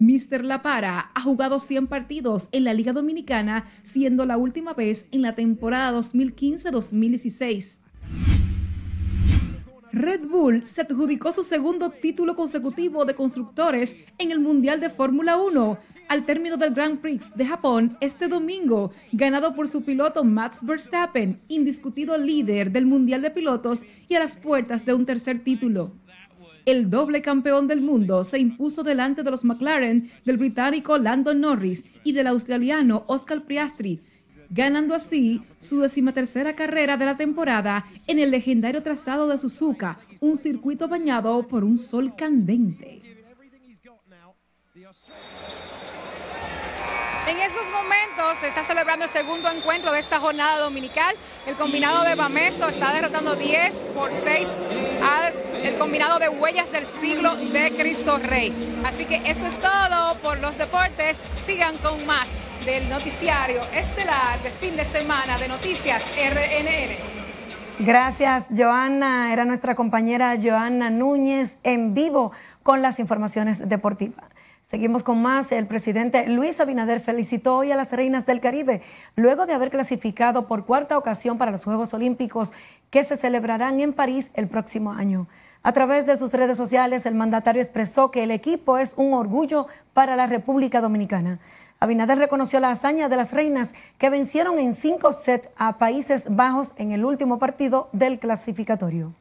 Mr. 0.00 0.44
La 0.44 0.62
Para 0.62 1.10
ha 1.14 1.20
jugado 1.22 1.60
100 1.60 1.86
partidos 1.86 2.48
en 2.52 2.64
la 2.64 2.74
Liga 2.74 2.92
Dominicana, 2.92 3.66
siendo 3.82 4.26
la 4.26 4.36
última 4.36 4.74
vez 4.74 5.06
en 5.12 5.22
la 5.22 5.34
temporada 5.34 5.98
2015-2016. 5.98 7.80
Red 9.92 10.26
Bull 10.26 10.66
se 10.66 10.80
adjudicó 10.80 11.32
su 11.32 11.44
segundo 11.44 11.90
título 11.90 12.34
consecutivo 12.34 13.04
de 13.04 13.14
constructores 13.14 13.94
en 14.18 14.32
el 14.32 14.40
Mundial 14.40 14.80
de 14.80 14.90
Fórmula 14.90 15.36
1 15.36 15.78
al 16.08 16.26
término 16.26 16.56
del 16.56 16.74
Grand 16.74 17.00
Prix 17.00 17.34
de 17.36 17.46
Japón 17.46 17.96
este 18.00 18.28
domingo, 18.28 18.90
ganado 19.12 19.54
por 19.54 19.68
su 19.68 19.82
piloto 19.82 20.24
Max 20.24 20.64
Verstappen, 20.64 21.36
indiscutido 21.48 22.18
líder 22.18 22.70
del 22.70 22.86
Mundial 22.86 23.22
de 23.22 23.30
Pilotos 23.30 23.82
y 24.08 24.14
a 24.14 24.20
las 24.20 24.36
puertas 24.36 24.84
de 24.84 24.94
un 24.94 25.06
tercer 25.06 25.42
título. 25.42 25.92
El 26.66 26.88
doble 26.88 27.20
campeón 27.20 27.68
del 27.68 27.82
mundo 27.82 28.24
se 28.24 28.38
impuso 28.38 28.82
delante 28.82 29.22
de 29.22 29.30
los 29.30 29.44
McLaren 29.44 30.10
del 30.24 30.38
británico 30.38 30.96
Lando 30.96 31.34
Norris 31.34 31.84
y 32.04 32.12
del 32.12 32.26
australiano 32.26 33.04
Oscar 33.06 33.42
Piastri, 33.42 34.00
ganando 34.48 34.94
así 34.94 35.42
su 35.58 35.80
decimatercera 35.80 36.54
carrera 36.54 36.96
de 36.96 37.04
la 37.04 37.16
temporada 37.16 37.84
en 38.06 38.18
el 38.18 38.30
legendario 38.30 38.82
trazado 38.82 39.28
de 39.28 39.38
Suzuka, 39.38 39.98
un 40.20 40.36
circuito 40.36 40.88
bañado 40.88 41.46
por 41.48 41.64
un 41.64 41.76
sol 41.76 42.14
candente. 42.16 43.02
En 44.76 44.88
esos 47.38 47.70
momentos 47.70 48.38
se 48.40 48.48
está 48.48 48.64
celebrando 48.64 49.04
el 49.04 49.10
segundo 49.10 49.48
encuentro 49.48 49.92
de 49.92 50.00
esta 50.00 50.18
jornada 50.18 50.58
dominical. 50.58 51.14
El 51.46 51.54
combinado 51.54 52.02
de 52.02 52.16
Bameso 52.16 52.68
está 52.68 52.92
derrotando 52.92 53.36
10 53.36 53.84
por 53.94 54.12
6 54.12 54.56
al 55.00 55.78
combinado 55.78 56.18
de 56.18 56.28
Huellas 56.28 56.72
del 56.72 56.84
Siglo 56.84 57.36
de 57.36 57.72
Cristo 57.76 58.18
Rey. 58.18 58.52
Así 58.84 59.04
que 59.04 59.22
eso 59.24 59.46
es 59.46 59.60
todo 59.60 60.18
por 60.20 60.40
los 60.40 60.58
deportes. 60.58 61.20
Sigan 61.46 61.78
con 61.78 62.04
más 62.04 62.30
del 62.66 62.88
noticiario 62.88 63.60
estelar 63.72 64.42
de 64.42 64.50
fin 64.50 64.74
de 64.74 64.84
semana 64.84 65.38
de 65.38 65.46
Noticias 65.46 66.02
RNN. 66.16 66.96
Gracias, 67.78 68.48
Joana. 68.56 69.32
Era 69.32 69.44
nuestra 69.44 69.76
compañera 69.76 70.34
Joana 70.42 70.90
Núñez 70.90 71.60
en 71.62 71.94
vivo 71.94 72.32
con 72.64 72.82
las 72.82 72.98
informaciones 72.98 73.68
deportivas. 73.68 74.33
Seguimos 74.74 75.04
con 75.04 75.22
más. 75.22 75.52
El 75.52 75.68
presidente 75.68 76.26
Luis 76.26 76.58
Abinader 76.58 76.98
felicitó 76.98 77.58
hoy 77.58 77.70
a 77.70 77.76
las 77.76 77.92
reinas 77.92 78.26
del 78.26 78.40
Caribe 78.40 78.82
luego 79.14 79.46
de 79.46 79.52
haber 79.52 79.70
clasificado 79.70 80.48
por 80.48 80.64
cuarta 80.66 80.98
ocasión 80.98 81.38
para 81.38 81.52
los 81.52 81.62
Juegos 81.62 81.94
Olímpicos 81.94 82.52
que 82.90 83.04
se 83.04 83.16
celebrarán 83.16 83.78
en 83.78 83.92
París 83.92 84.32
el 84.34 84.48
próximo 84.48 84.90
año. 84.90 85.28
A 85.62 85.70
través 85.70 86.06
de 86.06 86.16
sus 86.16 86.32
redes 86.32 86.56
sociales, 86.56 87.06
el 87.06 87.14
mandatario 87.14 87.62
expresó 87.62 88.10
que 88.10 88.24
el 88.24 88.32
equipo 88.32 88.76
es 88.76 88.94
un 88.96 89.14
orgullo 89.14 89.68
para 89.92 90.16
la 90.16 90.26
República 90.26 90.80
Dominicana. 90.80 91.38
Abinader 91.78 92.18
reconoció 92.18 92.58
la 92.58 92.72
hazaña 92.72 93.08
de 93.08 93.16
las 93.16 93.32
reinas 93.32 93.70
que 93.96 94.10
vencieron 94.10 94.58
en 94.58 94.74
cinco 94.74 95.12
sets 95.12 95.50
a 95.56 95.78
Países 95.78 96.26
Bajos 96.34 96.74
en 96.78 96.90
el 96.90 97.04
último 97.04 97.38
partido 97.38 97.90
del 97.92 98.18
clasificatorio. 98.18 99.12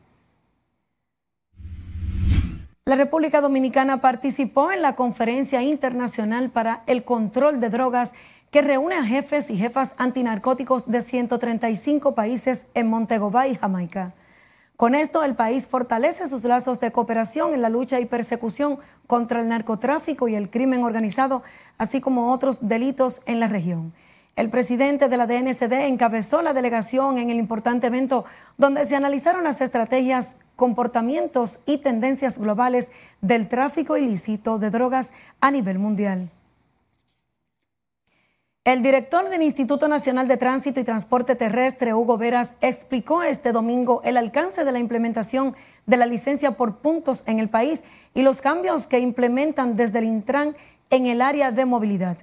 La 2.86 2.98
República 2.98 3.40
Dominicana 3.40 4.02
participó 4.02 4.74
en 4.74 4.82
la 4.82 4.98
Conferencia 4.98 5.62
Internacional 5.62 6.50
para 6.50 6.84
el 6.86 7.06
Control 7.06 7.62
de 7.62 7.70
Drogas 7.70 8.12
que 8.52 8.62
reúne 8.62 8.96
a 8.96 9.06
jefes 9.06 9.50
y 9.50 9.56
jefas 9.56 9.96
antinarcóticos 9.96 10.86
de 10.92 11.00
135 11.00 12.14
países 12.14 12.66
en 12.74 12.90
Montego 12.90 13.32
Jamaica. 13.32 14.14
Con 14.76 14.96
esto, 14.96 15.24
el 15.24 15.34
país 15.34 15.66
fortalece 15.70 16.28
sus 16.28 16.44
lazos 16.44 16.82
de 16.82 16.92
cooperación 16.92 17.54
en 17.54 17.62
la 17.62 17.70
lucha 17.70 18.02
y 18.02 18.06
persecución 18.06 18.80
contra 19.08 19.40
el 19.40 19.48
narcotráfico 19.48 20.28
y 20.28 20.36
el 20.36 20.50
crimen 20.50 20.84
organizado, 20.84 21.42
así 21.78 22.02
como 22.02 22.34
otros 22.34 22.68
delitos 22.68 23.22
en 23.26 23.40
la 23.40 23.48
región. 23.48 23.94
El 24.36 24.50
presidente 24.50 25.10
de 25.10 25.18
la 25.18 25.28
DNCD 25.28 25.74
encabezó 25.86 26.42
la 26.42 26.54
delegación 26.54 27.20
en 27.20 27.30
el 27.30 27.38
importante 27.38 27.88
evento 27.88 28.26
donde 28.58 28.84
se 28.86 28.96
analizaron 28.96 29.44
las 29.44 29.62
estrategias, 29.62 30.38
comportamientos 30.56 31.60
y 31.68 31.78
tendencias 31.78 32.40
globales 32.40 32.90
del 33.22 33.48
tráfico 33.48 33.96
ilícito 33.96 34.58
de 34.58 34.72
drogas 34.72 35.12
a 35.40 35.52
nivel 35.52 35.78
mundial. 35.78 36.32
El 38.66 38.82
director 38.82 39.30
del 39.30 39.44
Instituto 39.44 39.88
Nacional 39.88 40.28
de 40.28 40.38
Tránsito 40.38 40.80
y 40.80 40.84
Transporte 40.84 41.36
Terrestre, 41.36 41.94
Hugo 41.94 42.18
Veras, 42.18 42.56
explicó 42.62 43.22
este 43.22 43.52
domingo 43.52 44.02
el 44.04 44.18
alcance 44.18 44.64
de 44.64 44.72
la 44.72 44.80
implementación 44.80 45.54
de 45.86 45.98
la 45.98 46.06
licencia 46.08 46.58
por 46.58 46.78
puntos 46.78 47.24
en 47.28 47.40
el 47.40 47.50
país 47.50 47.84
y 48.16 48.24
los 48.24 48.42
cambios 48.42 48.88
que 48.88 49.00
implementan 49.00 49.76
desde 49.76 50.00
el 50.00 50.06
Intran 50.06 50.56
en 50.90 51.08
el 51.08 51.22
área 51.22 51.52
de 51.52 51.66
movilidad. 51.66 52.18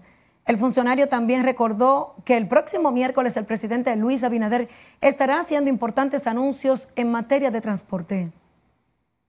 El 0.51 0.59
funcionario 0.59 1.09
también 1.09 1.45
recordó 1.45 2.17
que 2.25 2.37
el 2.37 2.49
próximo 2.49 2.91
miércoles 2.91 3.37
el 3.37 3.45
presidente 3.45 3.95
Luis 3.95 4.25
Abinader 4.25 4.69
estará 5.01 5.39
haciendo 5.39 5.71
importantes 5.71 6.27
anuncios 6.27 6.89
en 6.97 7.09
materia 7.09 7.53
de 7.53 7.61
transporte. 7.61 8.33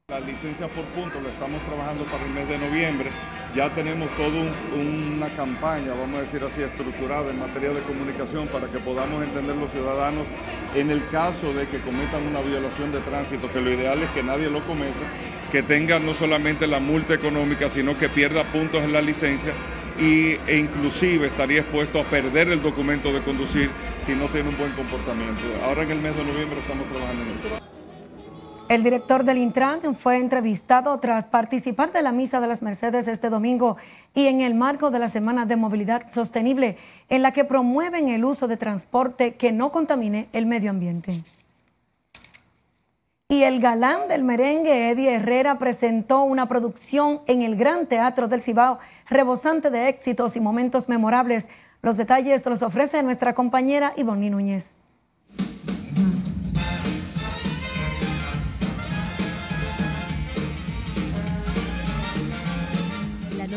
La 0.08 0.20
licencia 0.20 0.68
por 0.68 0.84
punto 0.86 1.22
la 1.22 1.30
estamos 1.30 1.64
trabajando 1.64 2.06
para 2.06 2.26
el 2.26 2.32
mes 2.32 2.48
de 2.50 2.58
noviembre. 2.58 3.12
Ya 3.54 3.72
tenemos 3.72 4.10
toda 4.18 4.42
una 4.74 5.30
campaña, 5.36 5.94
vamos 5.94 6.18
a 6.18 6.22
decir 6.24 6.44
así, 6.44 6.64
estructurada 6.64 7.30
en 7.30 7.38
materia 7.38 7.70
de 7.70 7.84
comunicación 7.84 8.48
para 8.48 8.68
que 8.72 8.80
podamos 8.80 9.24
entender 9.24 9.56
los 9.56 9.70
ciudadanos 9.70 10.26
en 10.74 10.90
el 10.90 11.08
caso 11.10 11.54
de 11.54 11.68
que 11.68 11.82
cometan 11.82 12.26
una 12.26 12.42
violación 12.42 12.92
de 12.92 13.00
tránsito, 13.02 13.52
que 13.52 13.62
lo 13.62 13.72
ideal 13.72 14.02
es 14.02 14.10
que 14.10 14.24
nadie 14.24 14.50
lo 14.50 14.66
cometa, 14.66 15.06
que 15.52 15.62
tenga 15.62 16.00
no 16.00 16.16
solamente 16.16 16.66
la 16.66 16.80
multa 16.80 17.14
económica, 17.14 17.70
sino 17.70 17.96
que 17.96 18.10
pierda 18.10 18.52
puntos 18.52 18.82
en 18.82 18.92
la 18.92 19.02
licencia 19.02 19.54
y, 20.00 20.38
e 20.48 20.58
inclusive 20.58 21.28
estaría 21.28 21.62
expuesto 21.62 22.00
a 22.00 22.04
perder 22.04 22.50
el 22.50 22.62
documento 22.62 23.12
de 23.14 23.24
conducir 23.24 23.70
si 24.06 24.14
no 24.14 24.28
tiene 24.30 24.50
un 24.50 24.58
buen 24.58 24.74
comportamiento. 24.74 25.42
Ahora 25.64 25.84
en 25.84 25.92
el 25.92 26.00
mes 26.00 26.16
de 26.16 26.24
noviembre 26.24 26.60
estamos 26.60 26.88
trabajando 26.88 27.24
en 27.24 27.30
eso. 27.32 27.48
El 28.72 28.84
director 28.84 29.26
del 29.26 29.38
Intran 29.38 29.96
fue 29.96 30.16
entrevistado 30.16 30.98
tras 31.00 31.28
participar 31.28 31.92
de 31.92 32.02
la 32.02 32.14
Misa 32.14 32.39
de 32.39 32.48
las 32.48 32.62
Mercedes 32.62 33.10
este 33.10 33.30
domingo 33.30 33.76
y 34.16 34.28
en 34.28 34.39
el 34.39 34.56
marco 34.56 34.92
de 34.92 35.00
la 35.00 35.10
Semana 35.10 35.46
de 35.46 35.58
Movilidad 35.58 36.10
Sostenible, 36.10 36.78
en 37.10 37.22
la 37.22 37.34
que 37.34 37.44
promueven 37.44 38.08
el 38.08 38.24
uso 38.24 38.48
de 38.48 38.56
transporte 38.56 39.34
que 39.34 39.52
no 39.52 39.72
contamine 39.72 40.30
el 40.32 40.46
medio 40.46 40.70
ambiente. 40.70 41.22
Y 43.32 43.44
el 43.44 43.62
galán 43.62 44.10
del 44.10 44.26
merengue, 44.26 44.90
Eddie 44.90 45.14
Herrera, 45.14 45.58
presentó 45.58 46.22
una 46.24 46.50
producción 46.50 47.22
en 47.28 47.42
el 47.42 47.56
Gran 47.56 47.88
Teatro 47.88 48.28
del 48.28 48.42
Cibao, 48.42 48.80
rebosante 49.08 49.70
de 49.70 49.88
éxitos 49.88 50.36
y 50.36 50.42
momentos 50.42 50.90
memorables. 50.90 51.48
Los 51.82 51.96
detalles 51.96 52.46
los 52.46 52.62
ofrece 52.62 53.02
nuestra 53.04 53.34
compañera 53.34 53.94
Ivonne 53.96 54.30
Núñez. 54.30 54.72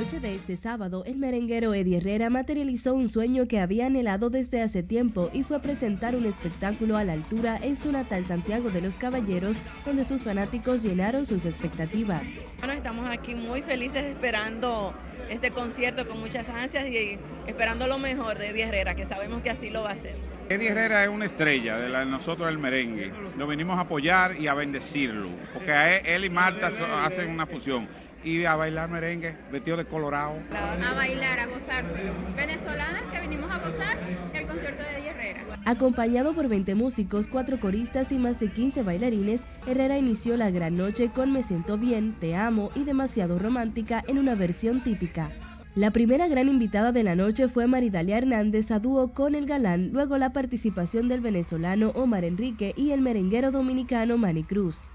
Noche 0.05 0.20
de 0.20 0.34
este 0.34 0.59
sábado, 0.59 1.02
el 1.07 1.16
merenguero 1.16 1.72
Eddie 1.72 1.96
Herrera 1.96 2.28
materializó 2.28 2.92
un 2.92 3.09
sueño 3.09 3.48
que 3.48 3.59
había 3.59 3.86
anhelado 3.86 4.28
desde 4.28 4.61
hace 4.61 4.82
tiempo 4.82 5.30
y 5.32 5.44
fue 5.44 5.57
a 5.57 5.62
presentar 5.62 6.14
un 6.14 6.26
espectáculo 6.26 6.98
a 6.98 7.05
la 7.05 7.14
altura 7.14 7.59
en 7.62 7.74
su 7.76 7.90
natal 7.90 8.26
Santiago 8.26 8.70
de 8.70 8.82
los 8.82 8.96
Caballeros, 8.96 9.57
donde 9.86 10.05
sus 10.05 10.22
fanáticos 10.22 10.82
llenaron 10.82 11.24
sus 11.24 11.46
expectativas. 11.46 12.22
Bueno, 12.59 12.74
estamos 12.74 13.09
aquí 13.09 13.34
muy 13.34 13.62
felices 13.62 14.05
esperando 14.05 14.92
este 15.30 15.52
concierto 15.52 16.07
con 16.07 16.20
muchas 16.20 16.50
ansias 16.50 16.86
y 16.86 17.18
esperando 17.46 17.86
lo 17.86 17.98
mejor 17.98 18.36
de 18.36 18.50
Eddie 18.50 18.64
Herrera, 18.64 18.94
que 18.94 19.07
sabemos 19.07 19.40
que 19.40 19.48
así 19.48 19.70
lo 19.70 19.84
va 19.84 19.90
a 19.90 19.92
hacer. 19.94 20.16
Eddie 20.50 20.68
Herrera 20.68 21.05
es 21.05 21.09
una 21.09 21.24
estrella 21.24 21.78
de 21.78 22.05
nosotros 22.05 22.48
del 22.48 22.59
merengue. 22.59 23.11
Lo 23.38 23.46
venimos 23.46 23.78
a 23.78 23.82
apoyar 23.82 24.38
y 24.38 24.48
a 24.48 24.52
bendecirlo, 24.52 25.30
porque 25.55 26.02
él 26.05 26.26
y 26.26 26.28
Marta 26.28 26.70
hacen 27.07 27.30
una 27.30 27.46
fusión 27.46 27.88
y 28.25 28.45
a 28.45 28.57
bailar 28.57 28.89
merengue, 28.89 29.37
vestido 29.53 29.77
de 29.77 29.85
colorado. 29.85 30.35
A 30.51 30.95
bailar, 30.95 31.39
a 31.39 31.47
gozarse. 31.47 32.11
Venezolanas 32.35 33.03
que 33.12 33.20
vinimos 33.20 33.51
a 33.51 33.59
gozar 33.59 33.99
el 34.33 34.47
concierto 34.47 34.83
de 34.83 34.99
Eddie 34.99 35.11
Herrera. 35.11 35.41
Acompañado 35.66 36.33
por 36.35 36.49
20 36.49 36.75
músicos, 36.75 37.29
4 37.29 37.61
coristas 37.61 38.12
y 38.12 38.18
más 38.18 38.41
de 38.41 38.51
15 38.51 38.83
bailarines, 38.83 39.45
Herrera 39.66 39.99
inició 39.99 40.37
la 40.37 40.51
gran 40.51 40.77
noche 40.77 41.11
con 41.11 41.33
Me 41.33 41.43
siento 41.43 41.77
bien, 41.77 42.14
Te 42.18 42.35
amo 42.35 42.70
y 42.75 42.85
Demasiado 42.85 43.39
romántica 43.39 44.03
en 44.09 44.18
una 44.18 44.35
versión 44.35 44.83
típica. 44.83 45.31
La 45.75 45.91
primera 45.91 46.29
gran 46.29 46.49
invitada 46.49 46.93
de 46.93 47.03
la 47.03 47.16
noche 47.16 47.49
fue 47.49 47.66
Maridalia 47.66 48.18
Hernández 48.18 48.70
a 48.70 48.79
dúo 48.79 49.12
con 49.12 49.35
el 49.35 49.45
galán, 49.45 49.91
luego 49.93 50.18
la 50.18 50.33
participación 50.33 51.09
del 51.09 51.20
venezolano 51.20 51.89
Omar 51.97 52.25
Enrique 52.25 52.72
y 52.77 52.93
el 52.93 53.01
merenguero 53.01 53.51
dominicano 53.51 54.16
Manny 54.16 54.45
Cruz. 54.45 54.91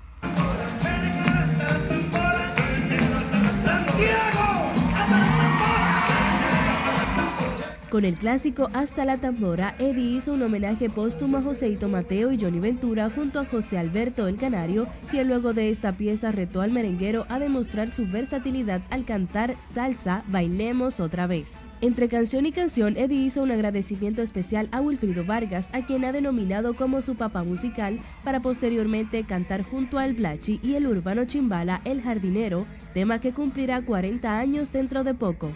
Con 7.89 8.05
el 8.05 8.15
clásico 8.15 8.69
Hasta 8.73 9.03
la 9.03 9.17
tambora, 9.17 9.75
Eddie 9.79 10.17
hizo 10.17 10.33
un 10.33 10.43
homenaje 10.43 10.89
póstumo 10.89 11.37
a 11.37 11.41
Joséito 11.41 11.87
Mateo 11.87 12.31
y 12.31 12.39
Johnny 12.39 12.59
Ventura 12.59 13.09
junto 13.09 13.39
a 13.39 13.45
José 13.45 13.79
Alberto 13.79 14.27
el 14.27 14.37
Canario, 14.37 14.87
quien 15.09 15.27
luego 15.27 15.53
de 15.53 15.69
esta 15.69 15.93
pieza 15.93 16.31
retó 16.31 16.61
al 16.61 16.71
merenguero 16.71 17.25
a 17.29 17.39
demostrar 17.39 17.89
su 17.89 18.05
versatilidad 18.05 18.81
al 18.91 19.05
cantar 19.05 19.55
Salsa, 19.59 20.23
Bailemos 20.27 20.99
otra 20.99 21.25
vez. 21.25 21.68
Entre 21.81 22.09
canción 22.09 22.45
y 22.45 22.51
canción, 22.51 22.97
Eddie 22.97 23.25
hizo 23.25 23.41
un 23.41 23.51
agradecimiento 23.51 24.21
especial 24.21 24.67
a 24.73 24.81
Wilfrido 24.81 25.23
Vargas, 25.23 25.69
a 25.71 25.85
quien 25.85 26.03
ha 26.03 26.11
denominado 26.11 26.73
como 26.73 27.01
su 27.01 27.15
papá 27.15 27.43
musical, 27.43 28.01
para 28.25 28.41
posteriormente 28.41 29.23
cantar 29.23 29.63
junto 29.63 29.97
al 29.97 30.13
Blachi 30.13 30.59
y 30.61 30.73
el 30.73 30.87
urbano 30.87 31.23
Chimbala 31.23 31.79
El 31.85 32.01
Jardinero, 32.01 32.65
tema 32.93 33.21
que 33.21 33.31
cumplirá 33.31 33.81
40 33.81 34.39
años 34.39 34.73
dentro 34.73 35.05
de 35.05 35.13
poco. 35.13 35.51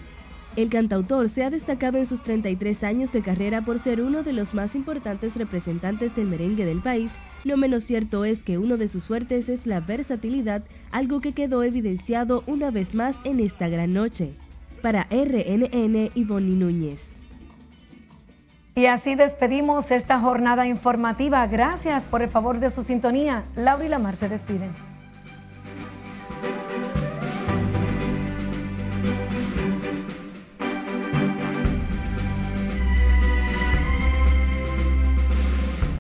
El 0.56 0.70
cantautor 0.70 1.30
se 1.30 1.44
ha 1.44 1.50
destacado 1.50 1.98
en 1.98 2.06
sus 2.06 2.22
33 2.22 2.86
años 2.86 3.12
de 3.12 3.22
carrera 3.22 3.66
por 3.66 3.80
ser 3.80 4.00
uno 4.00 4.24
de 4.24 4.32
los 4.32 4.54
más 4.54 4.76
importantes 4.76 5.36
representantes 5.36 6.16
del 6.16 6.28
merengue 6.28 6.64
del 6.64 6.80
país. 6.80 7.12
No 7.44 7.58
menos 7.58 7.84
cierto 7.84 8.24
es 8.24 8.44
que 8.44 8.58
uno 8.58 8.78
de 8.78 8.88
sus 8.88 9.04
suertes 9.04 9.50
es 9.50 9.66
la 9.66 9.82
versatilidad, 9.82 10.64
algo 10.92 11.20
que 11.20 11.34
quedó 11.34 11.64
evidenciado 11.64 12.44
una 12.48 12.72
vez 12.72 12.96
más 12.96 13.18
en 13.26 13.42
esta 13.42 13.68
gran 13.68 13.92
noche. 13.92 14.36
Para 14.84 15.08
RNN, 15.10 16.12
Ivonne 16.14 16.58
Núñez. 16.58 17.08
Y 18.76 18.88
así 18.88 19.16
despedimos 19.16 19.92
esta 19.92 20.20
jornada 20.20 20.68
informativa. 20.68 21.48
Gracias 21.48 22.04
por 22.04 22.22
el 22.22 22.28
favor 22.28 22.60
de 22.60 22.70
su 22.70 22.84
sintonía. 22.84 23.46
Laura 23.56 23.86
y 23.86 23.88
Lamar 23.88 24.18
se 24.18 24.28
despiden. 24.28 24.93